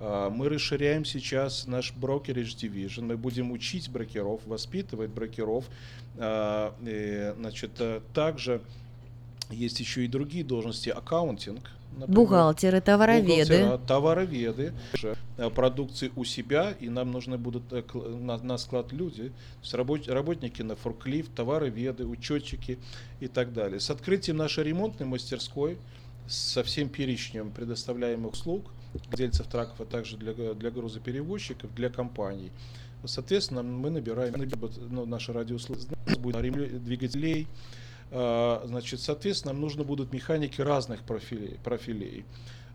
мы 0.00 0.48
расширяем 0.48 1.04
сейчас 1.04 1.66
наш 1.66 1.92
брокеридж 1.92 2.54
division. 2.56 3.02
Мы 3.02 3.16
будем 3.16 3.52
учить 3.52 3.88
брокеров, 3.88 4.40
воспитывать 4.46 5.10
брокеров. 5.10 5.64
А, 6.18 6.74
значит, 7.38 7.72
э, 7.78 8.00
также 8.12 8.60
есть 9.50 9.80
еще 9.80 10.04
и 10.04 10.08
другие 10.08 10.44
должности, 10.44 10.90
аккаунтинг, 10.90 11.70
Например, 11.94 12.16
бухгалтеры, 12.16 12.80
товароведы. 12.80 13.78
товароведы, 13.86 14.72
э, 15.36 15.50
продукции 15.50 16.10
у 16.16 16.24
себя, 16.24 16.74
и 16.80 16.88
нам 16.88 17.12
нужны 17.12 17.36
будут 17.36 17.64
э, 17.70 17.82
на, 17.94 18.38
на 18.38 18.56
склад 18.56 18.92
люди, 18.92 19.30
работники 19.72 20.62
на 20.62 20.74
форклифт, 20.74 21.34
товароведы, 21.34 22.06
учетчики 22.06 22.78
и 23.20 23.28
так 23.28 23.52
далее. 23.52 23.78
С 23.78 23.90
открытием 23.90 24.38
нашей 24.38 24.64
ремонтной 24.64 25.06
мастерской, 25.06 25.76
со 26.28 26.62
всем 26.62 26.88
перечнем 26.88 27.50
предоставляемых 27.50 28.32
услуг– 28.32 28.64
владельцев 28.92 29.46
траков, 29.46 29.80
а 29.80 29.84
также 29.84 30.16
для, 30.16 30.54
для 30.54 30.70
грузоперевозчиков, 30.70 31.74
для 31.74 31.90
компаний. 31.90 32.50
Соответственно, 33.04 33.62
мы 33.62 33.90
набираем, 33.90 34.34
ну, 34.90 35.06
наши 35.06 35.32
радиослушатели 35.32 35.96
будет 36.18 36.84
двигателей, 36.84 37.48
а, 38.10 38.62
значит, 38.66 39.00
соответственно, 39.00 39.54
нам 39.54 39.62
нужно 39.62 39.84
будут 39.84 40.12
механики 40.12 40.60
разных 40.60 41.02
профилей. 41.02 41.58
профилей. 41.64 42.24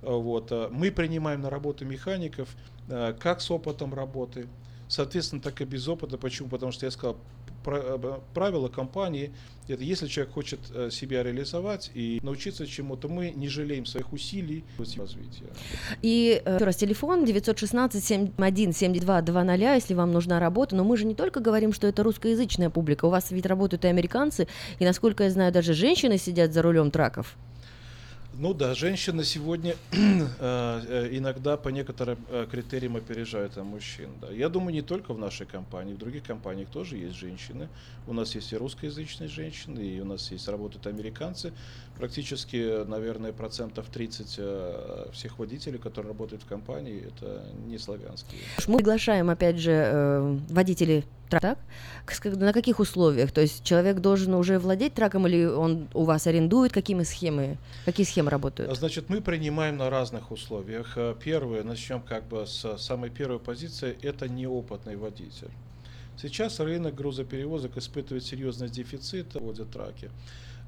Вот. 0.01 0.51
А, 0.51 0.70
мы 0.70 0.91
принимаем 0.91 1.41
на 1.41 1.49
работу 1.49 1.86
механиков 1.86 2.49
а, 2.89 3.13
как 3.13 3.41
с 3.41 3.51
опытом 3.51 3.93
работы, 3.93 4.47
соответственно, 4.88 5.41
так 5.41 5.61
и 5.61 5.65
без 5.65 5.88
опыта. 5.88 6.18
Почему? 6.18 6.49
Потому 6.49 6.72
что 6.72 6.86
я 6.86 6.91
сказал, 6.91 7.18
Э, 7.68 8.20
правило 8.34 8.70
компании, 8.70 9.34
это 9.68 9.84
если 9.84 10.07
человек 10.07 10.34
хочет 10.34 10.61
э, 10.74 10.89
себя 10.89 11.22
реализовать 11.24 11.91
и 11.93 12.20
научиться 12.24 12.65
чему-то, 12.65 13.09
мы 13.09 13.32
не 13.32 13.49
жалеем 13.49 13.86
своих 13.86 14.13
усилий. 14.13 14.63
Развития. 14.78 15.47
И 16.01 16.41
э, 16.43 16.55
еще 16.55 16.65
раз, 16.65 16.78
телефон 16.78 17.26
916-71-72-00, 17.26 19.76
если 19.76 19.93
вам 19.93 20.11
нужна 20.11 20.39
работа, 20.39 20.76
но 20.76 20.84
мы 20.84 20.97
же 20.97 21.05
не 21.05 21.13
только 21.15 21.39
говорим, 21.39 21.74
что 21.74 21.88
это 21.88 22.03
русскоязычная 22.03 22.70
публика, 22.70 23.05
у 23.05 23.09
вас 23.09 23.32
ведь 23.32 23.45
работают 23.45 23.86
и 23.86 23.88
американцы, 23.88 24.47
и, 24.80 24.86
насколько 24.86 25.26
я 25.26 25.30
знаю, 25.30 25.51
даже 25.51 25.74
женщины 25.74 26.18
сидят 26.18 26.53
за 26.53 26.61
рулем 26.61 26.91
траков. 26.91 27.36
Ну 28.39 28.53
да, 28.53 28.75
женщины 28.75 29.23
сегодня 29.23 29.75
э, 29.91 31.09
иногда 31.11 31.57
по 31.57 31.69
некоторым 31.69 32.19
э, 32.29 32.45
критериям 32.49 32.95
опережают 32.95 33.55
мужчин. 33.55 34.11
Да. 34.21 34.29
Я 34.29 34.47
думаю, 34.49 34.75
не 34.75 34.83
только 34.83 35.11
в 35.15 35.17
нашей 35.17 35.47
компании, 35.47 35.95
в 35.95 35.97
других 35.97 36.23
компаниях 36.23 36.69
тоже 36.69 36.97
есть 36.97 37.15
женщины. 37.15 37.67
У 38.05 38.13
нас 38.13 38.35
есть 38.35 38.53
и 38.53 38.55
русскоязычные 38.55 39.27
женщины, 39.27 39.79
и 39.79 39.99
у 40.01 40.05
нас 40.05 40.29
есть 40.29 40.47
работают 40.47 40.85
американцы. 40.85 41.51
Практически, 41.97 42.85
наверное, 42.85 43.33
процентов 43.33 43.87
30 43.91 45.13
всех 45.13 45.39
водителей, 45.39 45.79
которые 45.79 46.11
работают 46.11 46.43
в 46.43 46.45
компании, 46.45 47.07
это 47.07 47.43
не 47.65 47.77
славянские. 47.77 48.41
Мы 48.67 48.77
приглашаем, 48.77 49.29
опять 49.29 49.57
же, 49.57 50.39
водителей 50.49 51.05
трак, 51.27 51.57
на 52.23 52.53
каких 52.53 52.79
условиях? 52.79 53.31
То 53.31 53.41
есть 53.41 53.63
человек 53.63 53.99
должен 53.99 54.33
уже 54.33 54.59
владеть 54.59 54.93
траком 54.93 55.27
или 55.27 55.45
он 55.45 55.87
у 55.93 56.03
вас 56.03 56.27
арендует? 56.27 56.71
Какими 56.71 57.03
схемы, 57.03 57.57
какие 57.85 58.05
схемы 58.05 58.29
работают? 58.29 58.75
Значит, 58.77 59.09
мы 59.09 59.21
принимаем 59.21 59.77
на 59.77 59.89
разных 59.89 60.31
условиях. 60.31 60.93
Э, 60.95 61.15
первое, 61.21 61.63
начнем 61.63 62.01
как 62.01 62.27
бы 62.27 62.45
с 62.45 62.77
самой 62.77 63.09
первой 63.09 63.39
позиции, 63.39 63.97
это 64.01 64.27
неопытный 64.27 64.95
водитель. 64.95 65.49
Сейчас 66.19 66.59
рынок 66.59 66.95
грузоперевозок 66.95 67.77
испытывает 67.77 68.23
серьезный 68.23 68.69
дефицит, 68.69 69.35
водят 69.35 69.71
траки. 69.71 70.09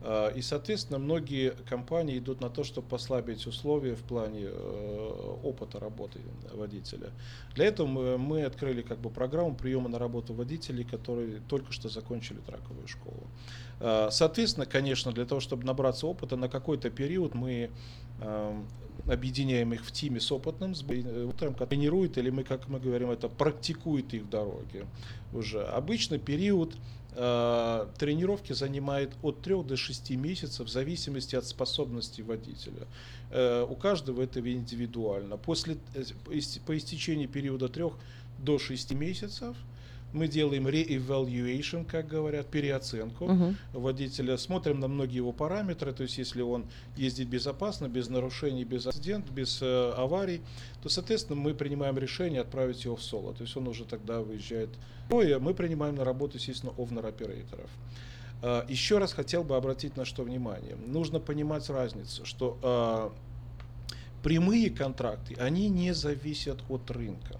А, 0.02 0.30
и, 0.30 0.41
соответственно, 0.41 0.97
многие 1.00 1.52
компании 1.68 2.18
идут 2.18 2.41
на 2.41 2.50
то, 2.50 2.64
чтобы 2.64 2.88
послабить 2.88 3.45
условия 3.47 3.95
в 3.95 4.04
плане 4.04 4.43
э, 4.45 5.36
опыта 5.43 5.80
работы 5.80 6.22
водителя. 6.54 7.10
Для 7.56 7.66
этого 7.66 8.18
мы, 8.18 8.43
открыли 8.43 8.82
как 8.82 9.00
бы 9.00 9.10
программу 9.10 9.56
приема 9.56 9.89
на 9.89 10.00
работу 10.00 10.34
водителей, 10.34 10.86
которые 10.86 11.41
только 11.47 11.74
что 11.74 11.89
закончили 11.89 12.39
траковую 12.39 12.88
школу. 12.88 13.28
А, 13.80 14.10
соответственно, 14.10 14.66
конечно, 14.66 15.12
для 15.12 15.26
того, 15.26 15.41
чтобы 15.41 15.66
набраться 15.66 16.08
опыта, 16.08 16.38
на 16.38 16.47
какой-то 16.47 16.89
период 16.89 17.36
мы 17.36 17.70
а, 18.22 18.64
объединяем 19.06 19.74
их 19.74 19.86
в 19.86 19.91
тиме 19.91 20.22
с 20.22 20.32
опытным, 20.32 20.76
с 20.76 20.82
который 20.82 21.54
тренирует 21.54 22.18
или 22.18 22.30
мы, 22.30 22.43
как 22.45 22.70
мы 22.70 22.80
говорим, 22.80 23.12
это 23.12 23.28
практикует 23.28 24.14
их 24.14 24.24
в 24.24 24.30
дороге 24.30 24.86
уже. 25.34 25.62
Обычно 25.64 26.20
период 26.20 26.76
Э, 26.76 26.99
тренировки 27.14 28.53
занимает 28.53 29.12
от 29.24 29.41
3 29.41 29.64
до 29.64 29.76
6 29.76 30.12
месяцев 30.12 30.68
в 30.68 30.70
зависимости 30.70 31.36
от 31.36 31.45
способности 31.45 32.22
водителя. 32.22 32.88
Э, 33.32 33.66
у 33.70 33.76
каждого 33.76 34.22
это 34.22 34.39
индивидуально. 34.39 35.38
После, 35.38 35.78
э, 35.93 36.03
по 36.66 36.78
истечении 36.78 37.28
периода 37.28 37.68
3 37.68 37.86
до 38.39 38.57
6 38.57 38.93
месяцев 38.93 39.55
мы 40.12 40.28
делаем 40.28 40.68
re-evaluation, 40.68 41.86
как 41.86 42.07
говорят, 42.07 42.47
переоценку 42.47 43.26
uh-huh. 43.26 43.55
водителя, 43.74 44.38
смотрим 44.38 44.80
на 44.80 44.88
многие 44.88 45.18
его 45.18 45.32
параметры, 45.32 45.93
то 45.93 46.01
есть 46.01 46.18
если 46.18 46.41
он 46.41 46.66
ездит 46.97 47.28
безопасно, 47.28 47.88
без 47.88 48.10
нарушений, 48.10 48.64
без 48.64 48.88
акцидентов, 48.88 49.32
без 49.32 49.60
э, 49.62 49.93
аварий, 49.95 50.41
то, 50.82 50.89
соответственно, 50.89 51.39
мы 51.39 51.53
принимаем 51.53 51.97
решение 51.99 52.41
отправить 52.41 52.86
его 52.86 52.95
в 52.95 53.03
соло, 53.03 53.36
то 53.36 53.43
есть 53.43 53.55
он 53.55 53.68
уже 53.68 53.86
тогда 53.86 54.22
выезжает. 54.22 54.70
Мы 55.10 55.53
принимаем 55.53 55.95
на 55.95 56.03
работу, 56.03 56.38
естественно, 56.38 56.74
овнер-операторов. 56.78 57.70
Uh, 58.41 58.66
еще 58.72 58.99
раз 58.99 59.12
хотел 59.12 59.43
бы 59.43 59.57
обратить 59.57 59.97
на 59.97 60.05
что 60.05 60.24
внимание. 60.24 60.78
Нужно 60.88 61.20
понимать 61.20 61.70
разницу, 61.70 62.26
что 62.26 62.57
uh, 62.62 63.12
прямые 64.24 64.70
контракты, 64.70 65.36
они 65.36 65.68
не 65.68 65.93
зависят 65.93 66.60
от 66.70 66.89
рынка. 66.89 67.38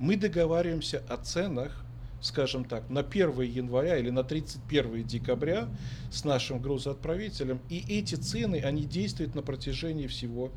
Мы 0.00 0.16
договариваемся 0.16 1.04
о 1.08 1.18
ценах, 1.18 1.84
скажем 2.20 2.64
так, 2.64 2.88
на 2.90 3.00
1 3.00 3.42
января 3.42 3.98
или 3.98 4.10
на 4.10 4.24
31 4.24 5.04
декабря 5.04 5.68
с 6.10 6.24
нашим 6.24 6.60
грузоотправителем. 6.60 7.60
И 7.68 7.84
эти 7.88 8.16
цены, 8.16 8.60
они 8.64 8.84
действуют 8.84 9.36
на 9.36 9.42
протяжении 9.42 10.08
всего 10.08 10.50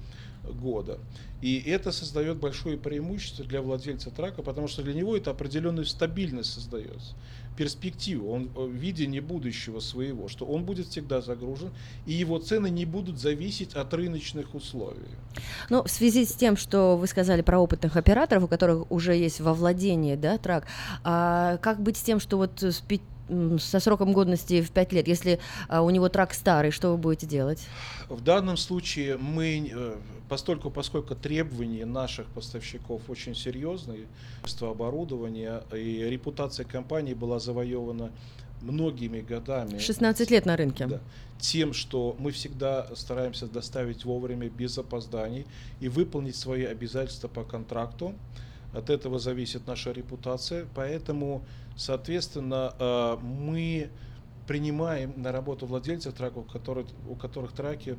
года. 0.44 1.00
И 1.42 1.58
это 1.60 1.92
создает 1.92 2.38
большое 2.38 2.78
преимущество 2.78 3.46
для 3.46 3.62
владельца 3.62 4.12
трака, 4.12 4.42
потому 4.42 4.68
что 4.68 4.82
для 4.84 4.94
него 4.94 5.16
это 5.16 5.32
определенную 5.32 5.86
стабильность 5.86 6.54
создается 6.54 7.16
перспективу, 7.54 8.32
он 8.32 8.50
э, 8.56 8.68
видение 8.68 9.22
будущего 9.22 9.80
своего, 9.80 10.28
что 10.28 10.46
он 10.46 10.64
будет 10.64 10.88
всегда 10.88 11.22
загружен, 11.22 11.72
и 12.06 12.14
его 12.14 12.40
цены 12.40 12.70
не 12.70 12.86
будут 12.86 13.20
зависеть 13.20 13.74
от 13.74 13.94
рыночных 13.94 14.56
условий. 14.56 15.08
Ну, 15.70 15.84
в 15.84 15.90
связи 15.90 16.26
с 16.26 16.34
тем, 16.34 16.58
что 16.58 16.98
вы 16.98 17.08
сказали 17.08 17.42
про 17.42 17.60
опытных 17.60 17.96
операторов, 17.96 18.44
у 18.44 18.48
которых 18.48 18.92
уже 18.92 19.16
есть 19.16 19.40
во 19.40 19.54
владении, 19.54 20.16
да, 20.16 20.38
трак, 20.38 20.68
а 21.04 21.58
как 21.58 21.82
быть 21.82 21.98
с 21.98 22.02
тем, 22.02 22.20
что 22.20 22.38
вот 22.38 22.62
с 22.62 22.82
со 23.60 23.80
сроком 23.80 24.14
годности 24.14 24.62
в 24.62 24.72
5 24.72 24.94
лет, 24.94 25.08
если 25.08 25.40
а, 25.68 25.82
у 25.82 25.90
него 25.90 26.10
трак 26.10 26.34
старый, 26.34 26.72
что 26.72 26.92
вы 26.92 26.98
будете 26.98 27.26
делать? 27.26 27.66
В 28.10 28.22
данном 28.22 28.58
случае 28.58 29.18
мы, 29.18 29.72
э, 29.74 29.96
постольку, 30.30 30.70
поскольку 30.70 31.16
требования 31.16 31.86
наших 31.86 32.28
поставщиков 32.28 33.02
очень 33.08 33.36
серьезные, 33.36 34.08
оборудования 34.62 35.64
и 35.74 36.04
репутация 36.10 36.66
компании 36.66 37.14
была 37.14 37.40
завоевана 37.40 38.12
многими 38.62 39.22
годами. 39.22 39.78
16 39.78 40.32
лет 40.32 40.46
на 40.46 40.56
рынке. 40.56 40.88
Да, 40.88 41.00
тем, 41.40 41.74
что 41.74 42.16
мы 42.20 42.32
всегда 42.32 42.88
стараемся 42.96 43.48
доставить 43.48 44.06
вовремя, 44.06 44.50
без 44.50 44.78
опозданий 44.78 45.46
и 45.82 45.90
выполнить 45.90 46.36
свои 46.36 46.64
обязательства 46.64 47.28
по 47.28 47.44
контракту. 47.44 48.14
От 48.74 48.90
этого 48.90 49.20
зависит 49.20 49.68
наша 49.68 49.92
репутация. 49.92 50.66
Поэтому, 50.74 51.44
соответственно, 51.76 52.74
э, 52.80 53.18
мы 53.22 53.90
принимаем 54.48 55.14
на 55.16 55.32
работу 55.32 55.66
владельцев 55.66 56.14
траков, 56.14 56.52
которые, 56.52 56.86
у 57.10 57.16
которых 57.16 57.54
траки 57.54 57.98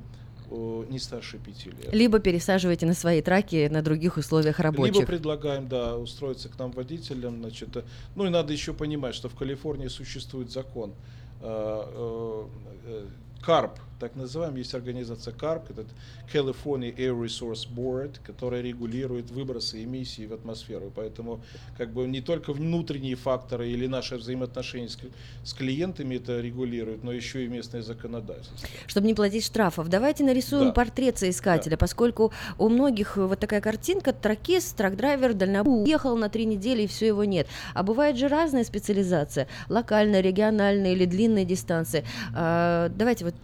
э, 0.51 0.85
не 0.91 0.99
старше 0.99 1.39
пяти 1.39 1.71
лет. 1.71 1.93
Либо 1.93 2.19
пересаживаете 2.19 2.87
на 2.87 2.95
свои 2.95 3.23
траки 3.23 3.69
на 3.69 3.83
других 3.83 4.17
условиях 4.17 4.61
рабочих. 4.61 4.95
Либо 4.95 5.07
предлагаем, 5.07 5.69
да, 5.69 5.97
устроиться 5.97 6.49
к 6.49 6.59
нам 6.59 6.71
водителям, 6.73 7.41
значит, 7.41 7.77
э, 7.77 7.85
ну 8.15 8.27
и 8.27 8.29
надо 8.29 8.53
еще 8.53 8.75
понимать, 8.75 9.15
что 9.15 9.29
в 9.29 9.35
Калифорнии 9.35 9.89
существует 9.89 10.51
закон, 10.51 10.95
CARP, 11.41 13.79
так 14.01 14.17
называемый, 14.17 14.59
есть 14.59 14.75
организация 14.75 15.33
CARP, 15.35 15.63
это 15.71 15.85
California 16.33 16.95
Air 16.95 17.19
Resource 17.25 17.69
Board, 17.69 18.19
которая 18.25 18.63
регулирует 18.63 19.31
выбросы 19.31 19.83
эмиссий 19.85 20.27
в 20.27 20.33
атмосферу. 20.33 20.93
Поэтому 20.95 21.41
как 21.79 21.93
бы 21.93 22.07
не 22.07 22.21
только 22.21 22.53
внутренние 22.53 23.15
факторы 23.17 23.69
или 23.71 23.87
наши 23.87 24.17
взаимоотношения 24.17 24.89
с, 24.89 24.99
с 25.45 25.53
клиентами 25.53 26.17
это 26.17 26.41
регулируют, 26.41 27.05
но 27.05 27.13
еще 27.13 27.45
и 27.45 27.49
местное 27.49 27.83
законодательство. 27.83 28.69
Чтобы 28.87 29.07
не 29.07 29.15
платить 29.15 29.45
штрафов, 29.45 29.89
давайте 29.89 30.25
нарисуем 30.25 30.69
Да. 30.69 30.73
портрет 30.73 31.19
соискателя, 31.19 31.77
поскольку 31.77 32.33
у 32.59 32.69
многих 32.69 33.17
вот 33.17 33.39
такая 33.39 33.61
картинка, 33.61 34.13
тракист, 34.13 34.77
трак-драйвер, 34.77 35.35
дальнобой, 35.35 35.83
уехал 35.85 36.17
на 36.17 36.29
три 36.29 36.45
недели 36.47 36.83
и 36.83 36.87
все 36.87 37.07
его 37.07 37.25
нет. 37.25 37.47
А 37.75 37.83
бывает 37.83 38.17
же 38.17 38.29
разная 38.29 38.65
специализация, 38.65 39.49
локальная, 39.69 40.21
региональная 40.21 40.93
или 40.93 41.05
длинная 41.05 41.45
дистанции. 41.45 42.05
А, 42.35 42.89
давайте 42.89 43.25
вот 43.25 43.35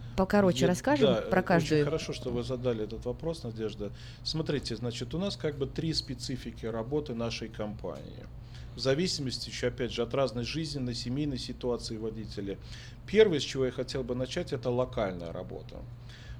покороче 0.41 0.61
Я- 0.61 0.67
расскажем 0.67 1.05
да, 1.13 1.21
про 1.21 1.41
каждую. 1.41 1.81
Очень 1.81 1.85
хорошо, 1.85 2.13
что 2.13 2.29
вы 2.29 2.43
задали 2.43 2.83
этот 2.83 3.05
вопрос, 3.05 3.43
Надежда. 3.43 3.91
Смотрите, 4.23 4.75
значит, 4.75 5.13
у 5.13 5.19
нас 5.19 5.35
как 5.37 5.57
бы 5.57 5.67
три 5.67 5.93
специфики 5.93 6.65
работы 6.65 7.13
нашей 7.13 7.47
компании. 7.47 8.25
В 8.75 8.79
зависимости 8.79 9.49
еще, 9.49 9.67
опять 9.67 9.91
же, 9.91 10.01
от 10.01 10.13
разной 10.13 10.45
жизненной, 10.45 10.95
семейной 10.95 11.37
ситуации 11.37 11.97
водителя. 11.97 12.57
Первое, 13.05 13.39
с 13.39 13.43
чего 13.43 13.65
я 13.65 13.71
хотел 13.71 14.03
бы 14.03 14.15
начать, 14.15 14.53
это 14.53 14.69
локальная 14.69 15.31
работа. 15.33 15.75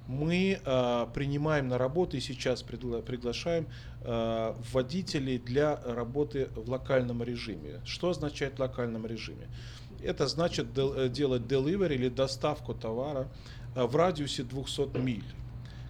Мы 0.07 0.59
э, 0.63 1.07
принимаем 1.13 1.67
на 1.67 1.77
работу 1.77 2.17
и 2.17 2.19
сейчас 2.21 2.63
предла- 2.63 3.01
приглашаем 3.01 3.67
э, 4.03 4.53
водителей 4.73 5.37
для 5.37 5.79
работы 5.85 6.49
в 6.55 6.69
локальном 6.69 7.21
режиме. 7.23 7.81
Что 7.85 8.09
означает 8.09 8.55
в 8.55 8.59
локальном 8.59 9.05
режиме? 9.05 9.47
Это 10.03 10.27
значит 10.27 10.73
дел- 10.73 10.93
э, 10.97 11.09
делать 11.09 11.43
delivery 11.43 11.93
или 11.95 12.09
доставку 12.09 12.73
товара 12.73 13.21
э, 13.21 13.60
в 13.75 13.95
радиусе 13.95 14.43
200 14.43 14.97
миль. 14.97 15.23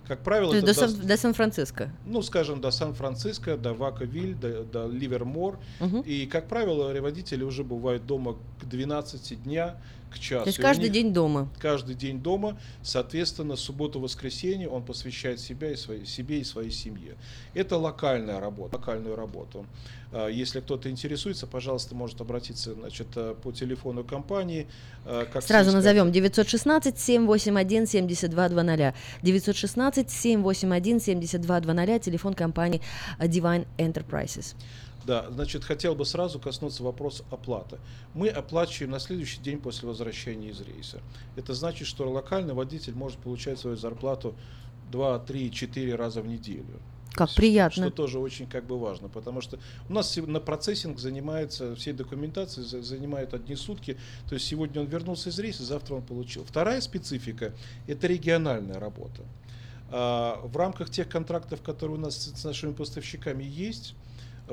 Как 0.07 0.23
правило, 0.23 0.51
То 0.51 0.57
это 0.57 0.65
до, 0.67 0.73
Сан- 0.73 1.07
до 1.07 1.17
Сан-Франциско. 1.17 1.89
ну, 2.05 2.21
скажем, 2.21 2.59
до 2.59 2.69
Сан-Франциско, 2.71 3.55
до 3.55 3.73
Ваковиль, 3.73 4.35
до, 4.35 4.63
до 4.63 4.87
Ливермор. 4.87 5.57
Мгм. 5.79 6.01
И, 6.01 6.25
как 6.25 6.47
правило, 6.49 6.93
водители 6.99 7.43
уже 7.43 7.63
бывают 7.63 8.05
дома 8.05 8.35
к 8.59 8.65
12 8.65 9.35
дня, 9.43 9.77
к 10.11 10.19
часу. 10.19 10.43
То 10.43 10.49
есть 10.49 10.59
каждый 10.59 10.83
них 10.83 10.93
день 10.93 11.13
дома. 11.13 11.49
Каждый 11.59 11.95
день 11.95 12.19
дома, 12.19 12.57
соответственно, 12.83 13.55
субботу-воскресенье 13.55 14.69
он 14.69 14.83
посвящает 14.83 15.39
себя 15.39 15.71
и 15.71 15.75
своей, 15.75 16.05
себе 16.05 16.39
и 16.39 16.43
своей 16.43 16.71
семье. 16.71 17.15
Это 17.53 17.77
локальная 17.77 18.39
работа, 18.39 18.77
локальную 18.77 19.15
работу. 19.15 19.65
А, 20.11 20.27
Если 20.27 20.59
кто-то 20.59 20.89
интересуется, 20.89 21.47
пожалуйста, 21.47 21.95
может 21.95 22.19
обратиться 22.21 22.73
значит, 22.73 23.07
э, 23.15 23.35
по 23.41 23.51
телефону 23.51 24.03
компании. 24.03 24.67
э, 25.05 25.25
Как 25.31 25.43
Сразу 25.43 25.71
назовем 25.71 26.11
916-781-7220. 26.11 28.93
916-781-7220, 29.23 31.99
телефон 31.99 32.33
компании 32.33 32.81
Divine 33.19 33.65
Enterprises. 33.77 34.55
Да, 35.05 35.29
значит, 35.31 35.63
хотел 35.63 35.95
бы 35.95 36.05
сразу 36.05 36.39
коснуться 36.39 36.83
вопроса 36.83 37.23
оплаты. 37.31 37.79
Мы 38.13 38.27
оплачиваем 38.29 38.91
на 38.91 38.99
следующий 38.99 39.41
день 39.41 39.57
после 39.59 39.87
возвращения 39.87 40.49
из 40.49 40.61
рейса. 40.61 41.01
Это 41.35 41.53
значит, 41.53 41.87
что 41.87 42.09
локальный 42.09 42.53
водитель 42.53 42.93
может 42.93 43.17
получать 43.19 43.59
свою 43.59 43.77
зарплату 43.77 44.35
2, 44.91 45.19
3, 45.19 45.51
4 45.51 45.95
раза 45.95 46.21
в 46.21 46.27
неделю. 46.27 46.79
Как 47.13 47.33
приятно. 47.35 47.87
Что 47.87 47.91
тоже 47.95 48.19
очень 48.19 48.47
как 48.47 48.65
бы 48.65 48.79
важно, 48.79 49.09
потому 49.09 49.41
что 49.41 49.59
у 49.89 49.93
нас 49.93 50.15
на 50.15 50.39
процессинг 50.39 50.97
занимается, 50.97 51.75
всей 51.75 51.91
документацией 51.91 52.65
за- 52.65 52.81
занимает 52.81 53.33
одни 53.33 53.55
сутки, 53.57 53.97
то 54.29 54.35
есть 54.35 54.47
сегодня 54.47 54.79
он 54.81 54.87
вернулся 54.87 55.29
из 55.29 55.37
рейса, 55.37 55.63
завтра 55.63 55.95
он 55.95 56.03
получил. 56.03 56.45
Вторая 56.45 56.79
специфика– 56.79 57.53
это 57.87 58.07
региональная 58.07 58.79
работа. 58.79 59.23
А, 59.89 60.39
В 60.45 60.55
рамках 60.55 60.89
тех 60.89 61.09
контрактов, 61.09 61.61
которые 61.61 61.97
у 61.97 62.01
нас 62.01 62.15
с 62.15 62.43
нашими 62.45 62.71
поставщиками 62.71 63.43
есть, 63.43 63.93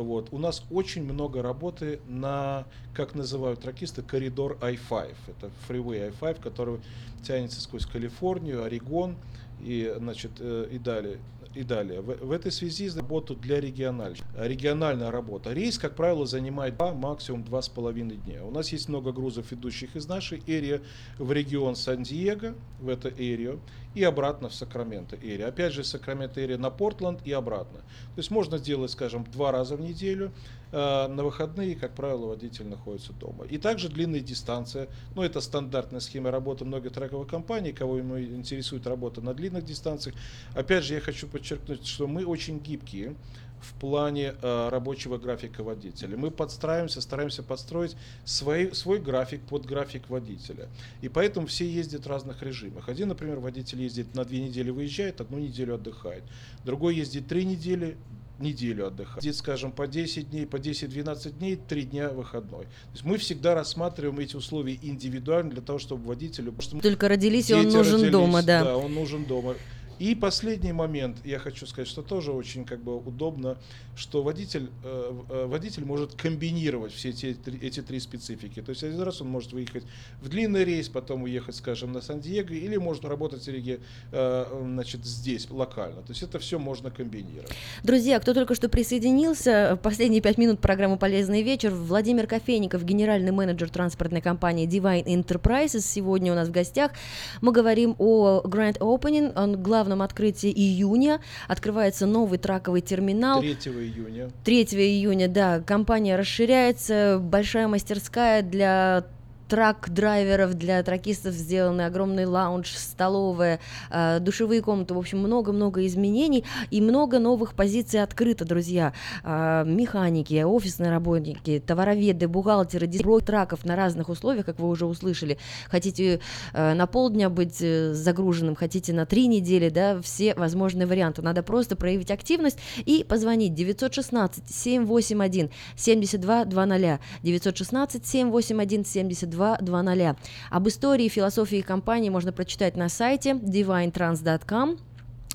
вот, 0.02 0.28
у 0.32 0.38
нас 0.38 0.64
очень 0.70 1.02
много 1.02 1.42
работы 1.42 2.00
на, 2.06 2.66
как 2.94 3.14
называют 3.14 3.60
тракисты, 3.60 4.02
коридор 4.02 4.56
I-5. 4.60 5.14
Это 5.26 5.50
фривей 5.66 6.06
I-5, 6.08 6.40
который 6.40 6.80
тянется 7.22 7.60
сквозь 7.60 7.86
Калифорнию, 7.86 8.64
Орегон 8.64 9.16
и, 9.60 9.92
значит, 9.98 10.32
э, 10.38 10.68
и 10.70 10.78
далее. 10.78 11.18
И 11.54 11.62
далее. 11.62 12.00
В, 12.00 12.26
в 12.26 12.32
этой 12.32 12.52
связи 12.52 12.90
работу 12.90 13.34
для 13.34 13.60
региональных. 13.60 14.20
Региональная 14.36 15.10
работа. 15.10 15.52
Рейс, 15.52 15.78
как 15.78 15.96
правило, 15.96 16.26
занимает 16.26 16.76
2, 16.76 16.94
максимум 16.94 17.42
два 17.42 17.62
с 17.62 17.68
половиной 17.68 18.16
дня. 18.16 18.44
У 18.44 18.50
нас 18.50 18.70
есть 18.70 18.88
много 18.88 19.12
грузов, 19.12 19.52
идущих 19.52 19.96
из 19.96 20.06
нашей 20.06 20.42
эрии 20.46 20.80
в 21.18 21.32
регион 21.32 21.74
Сан-Диего, 21.74 22.54
в 22.80 22.88
это 22.88 23.08
эрию, 23.08 23.60
и 23.94 24.04
обратно 24.04 24.48
в 24.48 24.54
Сакраменто 24.54 25.16
эрия. 25.16 25.48
Опять 25.48 25.72
же, 25.72 25.84
Сакраменто 25.84 26.44
эрия 26.44 26.58
на 26.58 26.70
Портленд 26.70 27.26
и 27.26 27.32
обратно. 27.32 27.78
То 27.78 28.18
есть 28.18 28.30
можно 28.30 28.58
делать, 28.58 28.90
скажем, 28.90 29.24
два 29.24 29.50
раза 29.50 29.76
в 29.76 29.80
неделю. 29.80 30.32
Э, 30.70 31.08
На 31.08 31.24
выходные, 31.24 31.76
как 31.76 31.94
правило, 31.94 32.26
водитель 32.26 32.66
находится 32.66 33.12
дома. 33.12 33.44
И 33.46 33.58
также 33.58 33.88
длинная 33.88 34.20
дистанция. 34.20 34.88
Ну, 35.14 35.22
это 35.22 35.40
стандартная 35.40 36.00
схема 36.00 36.30
работы 36.30 36.64
многих 36.64 36.92
трековых 36.92 37.28
компаний, 37.28 37.72
кого 37.72 37.98
ему 37.98 38.20
интересует 38.20 38.86
работа 38.86 39.20
на 39.20 39.34
длинных 39.34 39.64
дистанциях. 39.64 40.14
Опять 40.54 40.84
же, 40.84 40.94
я 40.94 41.00
хочу 41.00 41.26
подчеркнуть, 41.26 41.86
что 41.86 42.06
мы 42.06 42.24
очень 42.26 42.58
гибкие 42.58 43.14
в 43.60 43.74
плане 43.80 44.34
э, 44.40 44.68
рабочего 44.68 45.18
графика 45.18 45.62
водителя. 45.62 46.16
Мы 46.16 46.30
подстраиваемся, 46.30 47.00
стараемся 47.00 47.42
подстроить 47.42 47.96
свой, 48.24 48.74
свой 48.74 49.00
график 49.00 49.40
под 49.42 49.66
график 49.66 50.08
водителя. 50.08 50.68
И 51.00 51.08
поэтому 51.08 51.46
все 51.46 51.68
ездят 51.68 52.06
в 52.06 52.08
разных 52.08 52.42
режимах. 52.42 52.88
Один, 52.88 53.08
например, 53.08 53.40
водитель 53.40 53.82
ездит 53.82 54.14
на 54.14 54.24
две 54.24 54.40
недели 54.40 54.70
выезжает, 54.70 55.20
одну 55.20 55.38
неделю 55.38 55.74
отдыхает. 55.74 56.22
Другой 56.64 56.96
ездит 56.96 57.26
три 57.26 57.44
недели, 57.44 57.96
неделю 58.40 58.86
отдыхает. 58.86 59.24
Ездит, 59.24 59.40
скажем, 59.40 59.72
по 59.72 59.86
10 59.86 60.30
дней, 60.30 60.46
по 60.46 60.56
10-12 60.56 61.38
дней, 61.38 61.56
3 61.56 61.82
дня 61.82 62.10
выходной. 62.10 62.64
То 62.64 62.92
есть 62.92 63.04
мы 63.04 63.18
всегда 63.18 63.54
рассматриваем 63.54 64.18
эти 64.18 64.36
условия 64.36 64.78
индивидуально 64.80 65.50
для 65.50 65.62
того, 65.62 65.78
чтобы 65.78 66.06
водителю... 66.06 66.54
Только 66.82 67.08
родились, 67.08 67.50
и 67.50 67.54
он 67.54 67.68
нужен 67.68 67.94
родились, 67.94 68.12
дома, 68.12 68.42
да. 68.42 68.64
Да, 68.64 68.76
он 68.76 68.94
нужен 68.94 69.24
дома. 69.24 69.54
И 69.98 70.14
последний 70.14 70.72
момент, 70.72 71.16
я 71.24 71.38
хочу 71.38 71.66
сказать, 71.66 71.88
что 71.88 72.02
тоже 72.02 72.32
очень 72.32 72.64
как 72.64 72.80
бы 72.82 72.96
удобно, 72.96 73.56
что 73.96 74.22
водитель, 74.22 74.70
э, 74.84 75.12
э, 75.28 75.46
водитель 75.46 75.84
может 75.84 76.14
комбинировать 76.14 76.92
все 76.92 77.10
эти, 77.10 77.36
эти 77.60 77.82
три 77.82 77.98
специфики. 77.98 78.62
То 78.62 78.70
есть 78.70 78.84
один 78.84 79.00
раз 79.00 79.20
он 79.20 79.28
может 79.28 79.52
выехать 79.52 79.84
в 80.22 80.28
длинный 80.28 80.64
рейс, 80.64 80.88
потом 80.88 81.24
уехать, 81.24 81.56
скажем, 81.56 81.92
на 81.92 82.00
Сан-Диего, 82.00 82.52
или 82.52 82.76
может 82.76 83.04
работать 83.04 83.42
в 83.42 83.48
реге- 83.48 83.80
э, 84.12 84.46
значит, 84.62 85.04
здесь, 85.04 85.50
локально. 85.50 86.02
То 86.02 86.10
есть 86.10 86.22
это 86.22 86.38
все 86.38 86.58
можно 86.58 86.90
комбинировать. 86.90 87.52
Друзья, 87.82 88.20
кто 88.20 88.34
только 88.34 88.54
что 88.54 88.68
присоединился, 88.68 89.78
последние 89.82 90.20
пять 90.20 90.38
минут 90.38 90.60
программы 90.60 90.96
«Полезный 90.96 91.42
вечер» 91.42 91.72
Владимир 91.72 92.26
Кофейников, 92.26 92.84
генеральный 92.84 93.32
менеджер 93.32 93.68
транспортной 93.68 94.20
компании 94.20 94.68
Divine 94.68 95.04
Enterprises, 95.04 95.80
сегодня 95.80 96.32
у 96.32 96.36
нас 96.36 96.48
в 96.48 96.52
гостях. 96.52 96.92
Мы 97.40 97.50
говорим 97.50 97.96
о 97.98 98.42
Grand 98.44 98.78
Opening, 98.78 99.32
о 99.34 99.56
главном 99.88 100.02
открытии 100.02 100.50
июня. 100.50 101.20
Открывается 101.48 102.06
новый 102.06 102.38
траковый 102.38 102.80
терминал. 102.80 103.40
3 103.40 103.50
июня. 103.50 104.30
3 104.44 104.62
июня, 104.64 105.28
да, 105.28 105.60
компания 105.60 106.16
расширяется, 106.16 107.18
большая 107.20 107.68
мастерская 107.68 108.42
для 108.42 109.06
трак-драйверов, 109.48 110.54
для 110.54 110.82
тракистов 110.82 111.34
сделаны 111.34 111.82
огромный 111.82 112.26
лаунж, 112.26 112.76
столовая, 112.76 113.60
э, 113.90 114.20
душевые 114.20 114.62
комнаты, 114.62 114.94
в 114.94 114.98
общем, 114.98 115.18
много-много 115.18 115.86
изменений 115.86 116.44
и 116.70 116.80
много 116.80 117.18
новых 117.18 117.54
позиций 117.54 118.02
открыто, 118.02 118.44
друзья. 118.44 118.92
Э, 119.24 119.64
механики, 119.66 120.42
офисные 120.42 120.90
работники, 120.90 121.62
товароведы, 121.66 122.28
бухгалтеры, 122.28 122.86
дизайнеры 122.86 122.98
траков 123.20 123.64
на 123.64 123.76
разных 123.76 124.08
условиях, 124.08 124.44
как 124.46 124.58
вы 124.58 124.68
уже 124.68 124.84
услышали. 124.84 125.38
Хотите 125.70 126.20
э, 126.52 126.74
на 126.74 126.86
полдня 126.86 127.30
быть 127.30 127.58
загруженным, 127.58 128.54
хотите 128.54 128.92
на 128.92 129.06
три 129.06 129.26
недели, 129.26 129.68
да, 129.68 130.00
все 130.02 130.34
возможные 130.34 130.86
варианты. 130.86 131.22
Надо 131.22 131.42
просто 131.42 131.76
проявить 131.76 132.10
активность 132.10 132.58
и 132.84 133.04
позвонить 133.08 133.54
916 133.54 134.44
781 134.50 135.50
72 135.76 136.44
00 136.44 136.98
916 137.22 138.06
781 138.06 138.84
72 138.84 139.37
8220. 139.38 140.16
Об 140.50 140.68
истории 140.68 141.06
и 141.06 141.08
философии 141.08 141.60
компании 141.60 142.10
можно 142.10 142.32
прочитать 142.32 142.76
на 142.76 142.88
сайте 142.88 143.32
divinetrans.com. 143.32 144.87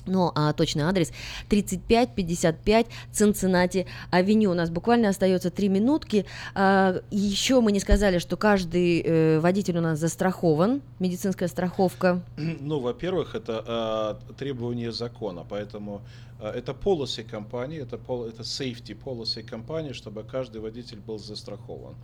Ну, 0.06 0.30
а 0.34 0.52
точный 0.52 0.84
адрес 0.84 1.12
3555 1.48 2.86
Цинциннати 3.12 3.86
Авеню. 4.10 4.50
У 4.50 4.54
нас 4.54 4.70
буквально 4.70 5.08
остается 5.08 5.50
три 5.50 5.68
минутки. 5.68 6.26
А, 6.54 7.00
еще 7.10 7.60
мы 7.60 7.72
не 7.72 7.80
сказали, 7.80 8.18
что 8.18 8.36
каждый 8.36 9.00
э, 9.00 9.40
водитель 9.40 9.78
у 9.78 9.80
нас 9.80 9.98
застрахован, 9.98 10.82
медицинская 10.98 11.48
страховка. 11.48 12.22
Ну, 12.60 12.80
во-первых, 12.80 13.34
это 13.34 14.18
э, 14.28 14.34
требование 14.34 14.92
закона, 14.92 15.44
поэтому 15.48 16.02
э, 16.40 16.48
это 16.48 16.72
policy 16.72 17.22
компании, 17.22 17.80
это, 17.80 17.98
пол, 17.98 18.24
это 18.24 18.42
safety 18.42 18.96
policy 18.96 19.42
компании, 19.42 19.92
чтобы 19.92 20.24
каждый 20.24 20.60
водитель 20.60 20.98
был 20.98 21.18
застрахован. 21.18 21.94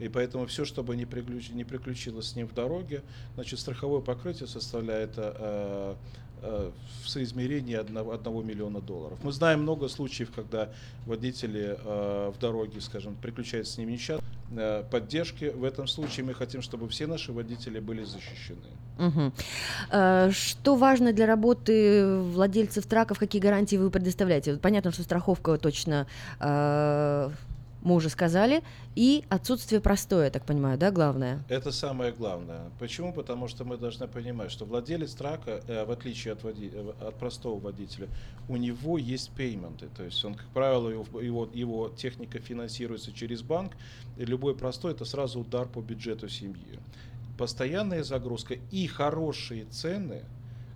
И 0.00 0.08
поэтому 0.08 0.46
все, 0.46 0.64
чтобы 0.64 0.96
не, 0.96 1.06
приключ, 1.06 1.50
не 1.50 1.64
приключилось 1.64 2.28
с 2.28 2.36
ним 2.36 2.46
в 2.46 2.54
дороге, 2.54 3.02
значит, 3.34 3.58
страховое 3.58 4.00
покрытие 4.00 4.46
составляет 4.46 5.18
в 7.02 7.08
соизмерении 7.08 7.74
1, 7.74 7.96
1 7.96 8.46
миллиона 8.46 8.80
долларов. 8.80 9.18
Мы 9.22 9.32
знаем 9.32 9.62
много 9.62 9.88
случаев, 9.88 10.30
когда 10.34 10.70
водители 11.06 11.78
э, 11.78 12.32
в 12.34 12.38
дороге, 12.38 12.80
скажем, 12.80 13.16
приключаются 13.16 13.74
с 13.74 13.78
ними 13.78 13.92
несчастье, 13.92 14.24
э, 14.50 14.84
поддержки. 14.90 15.52
В 15.54 15.64
этом 15.64 15.86
случае 15.86 16.26
мы 16.26 16.34
хотим, 16.34 16.62
чтобы 16.62 16.88
все 16.88 17.06
наши 17.06 17.32
водители 17.32 17.80
были 17.80 18.04
защищены. 18.04 18.58
Угу. 18.98 19.32
Что 20.32 20.74
важно 20.74 21.12
для 21.12 21.26
работы 21.26 22.18
владельцев 22.18 22.86
траков, 22.86 23.18
какие 23.18 23.42
гарантии 23.42 23.76
вы 23.76 23.90
предоставляете? 23.90 24.56
Понятно, 24.56 24.90
что 24.90 25.02
страховка 25.02 25.58
точно 25.58 26.06
мы 27.86 27.94
уже 27.94 28.08
сказали, 28.10 28.64
и 28.96 29.24
отсутствие 29.28 29.80
простоя, 29.80 30.28
так 30.30 30.44
понимаю, 30.44 30.76
да, 30.76 30.90
главное? 30.90 31.44
Это 31.48 31.70
самое 31.70 32.10
главное. 32.12 32.72
Почему? 32.80 33.12
Потому 33.12 33.46
что 33.46 33.64
мы 33.64 33.76
должны 33.76 34.08
понимать, 34.08 34.50
что 34.50 34.64
владелец 34.64 35.14
трака, 35.14 35.62
э, 35.68 35.84
в 35.84 35.92
отличие 35.92 36.32
от, 36.32 36.42
води... 36.42 36.68
Э, 36.74 36.92
от 37.00 37.14
простого 37.14 37.60
водителя, 37.60 38.08
у 38.48 38.56
него 38.56 38.98
есть 38.98 39.30
пейменты, 39.30 39.86
то 39.96 40.02
есть 40.02 40.22
он, 40.24 40.34
как 40.34 40.48
правило, 40.48 40.90
его, 40.90 41.20
его, 41.20 41.48
его 41.54 41.88
техника 41.90 42.40
финансируется 42.40 43.12
через 43.12 43.42
банк, 43.42 43.72
и 44.16 44.24
любой 44.24 44.56
простой 44.56 44.90
это 44.90 45.04
сразу 45.04 45.40
удар 45.40 45.68
по 45.68 45.80
бюджету 45.80 46.28
семьи. 46.28 46.80
Постоянная 47.38 48.02
загрузка 48.02 48.54
и 48.72 48.88
хорошие 48.88 49.64
цены, 49.66 50.24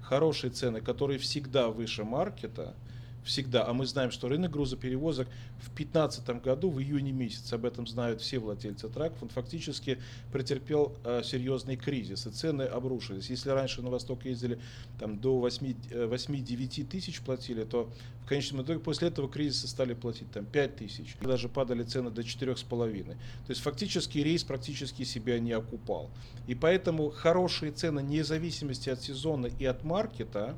хорошие 0.00 0.52
цены, 0.52 0.80
которые 0.80 1.18
всегда 1.18 1.70
выше 1.70 2.04
маркета– 2.04 2.76
всегда. 3.24 3.66
А 3.66 3.72
мы 3.72 3.86
знаем, 3.86 4.10
что 4.10 4.28
рынок 4.28 4.50
грузоперевозок 4.50 5.28
в 5.58 5.74
2015 5.74 6.42
году, 6.42 6.70
в 6.70 6.80
июне 6.80 7.12
месяце, 7.12 7.54
об 7.54 7.64
этом 7.64 7.86
знают 7.86 8.20
все 8.20 8.38
владельцы 8.38 8.88
траков, 8.88 9.22
он 9.22 9.28
фактически 9.28 9.98
претерпел 10.32 10.94
э, 11.04 11.22
серьезный 11.24 11.76
кризис, 11.76 12.26
и 12.26 12.30
цены 12.30 12.62
обрушились. 12.62 13.30
Если 13.30 13.50
раньше 13.50 13.82
на 13.82 13.90
восток 13.90 14.24
ездили 14.24 14.58
там, 14.98 15.18
до 15.18 15.46
8-9 15.46 16.84
тысяч 16.86 17.20
платили, 17.20 17.64
то 17.64 17.90
в 18.24 18.26
конечном 18.26 18.62
итоге 18.62 18.78
после 18.78 19.08
этого 19.08 19.28
кризиса 19.28 19.68
стали 19.68 19.94
платить 19.94 20.30
там, 20.30 20.44
5 20.44 20.76
тысяч. 20.76 21.16
Даже 21.20 21.48
падали 21.48 21.82
цены 21.82 22.10
до 22.10 22.22
4,5. 22.22 23.04
То 23.04 23.16
есть 23.48 23.60
фактически 23.60 24.18
рейс 24.18 24.44
практически 24.44 25.02
себя 25.02 25.38
не 25.38 25.52
окупал. 25.52 26.10
И 26.46 26.54
поэтому 26.54 27.10
хорошие 27.10 27.72
цены, 27.72 28.02
вне 28.02 28.24
зависимости 28.24 28.88
от 28.88 29.02
сезона 29.02 29.46
и 29.46 29.64
от 29.64 29.84
маркета, 29.84 30.56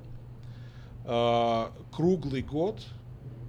круглый 1.04 2.42
год, 2.42 2.80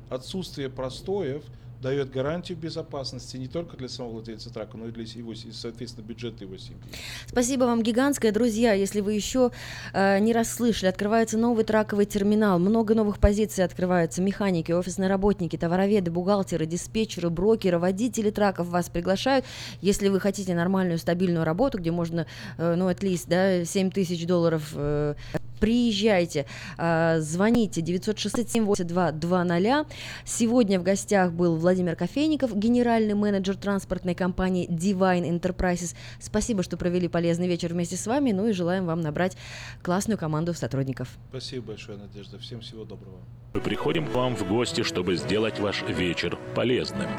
отсутствие 0.09 0.69
простоев– 0.69 1.43
дает 1.83 2.09
гарантию 2.09 2.57
безопасности 2.57 3.37
не 3.37 3.47
только 3.47 3.77
для 3.77 3.89
самого 3.89 4.13
владельца 4.13 4.51
трака, 4.51 4.77
но 4.77 4.87
и 4.87 4.91
для 4.91 5.03
его, 5.03 5.33
соответственно, 5.51 6.05
бюджета 6.05 6.45
его 6.45 6.57
семьи. 6.57 6.81
Спасибо 7.27 7.65
вам 7.65 7.83
гигантское, 7.83 8.31
друзья. 8.31 8.73
Если 8.73 9.01
вы 9.01 9.13
еще 9.13 9.51
э, 9.93 10.19
не 10.19 10.33
расслышали, 10.33 10.89
открывается 10.89 11.37
новый 11.37 11.65
траковый 11.65 12.05
терминал, 12.05 12.57
много 12.57 12.95
новых 12.95 13.19
позиций 13.19 13.65
открываются. 13.65 14.21
Механики, 14.21 14.71
офисные 14.71 15.09
работники, 15.09 15.57
товароведы, 15.57 16.09
бухгалтеры, 16.09 16.65
диспетчеры, 16.65 17.29
брокеры, 17.29 17.77
водители 17.77 18.31
траков 18.31 18.67
вас 18.67 18.89
приглашают. 18.89 19.45
Если 19.81 20.07
вы 20.07 20.19
хотите 20.19 20.55
нормальную, 20.55 20.97
стабильную 20.97 21.43
работу, 21.43 21.77
где 21.77 21.91
можно, 21.91 22.25
э, 22.57 22.75
ну, 22.75 22.89
at 22.89 23.01
least, 23.01 23.25
да, 23.27 23.65
7 23.65 23.91
тысяч 23.91 24.25
долларов 24.25 24.71
э, 24.73 25.15
приезжайте, 25.63 26.45
э, 26.77 27.21
звоните 27.21 27.81
967 27.81 28.65
8220. 28.65 29.87
Сегодня 30.25 30.79
в 30.81 30.83
гостях 30.83 31.31
был 31.31 31.55
Владимир 31.55 31.93
Владимир 31.93 31.95
Кофейников, 31.95 32.55
генеральный 32.55 33.13
менеджер 33.13 33.55
транспортной 33.55 34.15
компании 34.15 34.67
Divine 34.69 35.23
Enterprises. 35.29 35.95
Спасибо, 36.19 36.63
что 36.63 36.77
провели 36.77 37.07
полезный 37.07 37.47
вечер 37.47 37.73
вместе 37.73 37.95
с 37.95 38.07
вами, 38.07 38.31
ну 38.31 38.47
и 38.47 38.51
желаем 38.51 38.85
вам 38.85 39.01
набрать 39.01 39.37
классную 39.81 40.17
команду 40.17 40.53
сотрудников. 40.53 41.07
Спасибо 41.29 41.67
большое, 41.67 41.97
Надежда. 41.97 42.39
Всем 42.39 42.61
всего 42.61 42.83
доброго. 42.83 43.17
Мы 43.53 43.61
приходим 43.61 44.07
к 44.07 44.15
вам 44.15 44.35
в 44.35 44.47
гости, 44.47 44.81
чтобы 44.81 45.15
сделать 45.15 45.59
ваш 45.59 45.83
вечер 45.83 46.39
полезным. 46.55 47.09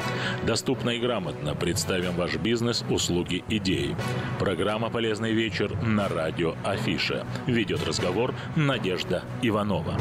Доступно 0.45 0.91
и 0.91 0.99
грамотно 0.99 1.55
представим 1.55 2.15
ваш 2.17 2.37
бизнес, 2.37 2.85
услуги, 2.91 3.45
идеи. 3.49 3.97
Программа 4.41 4.91
«Полезный 4.91 5.33
вечер» 5.33 5.81
на 5.81 6.09
радио 6.09 6.57
Афиша. 6.65 7.25
Ведет 7.47 7.87
разговор 7.87 8.34
Надежда 8.57 9.23
Иванова. 9.43 9.97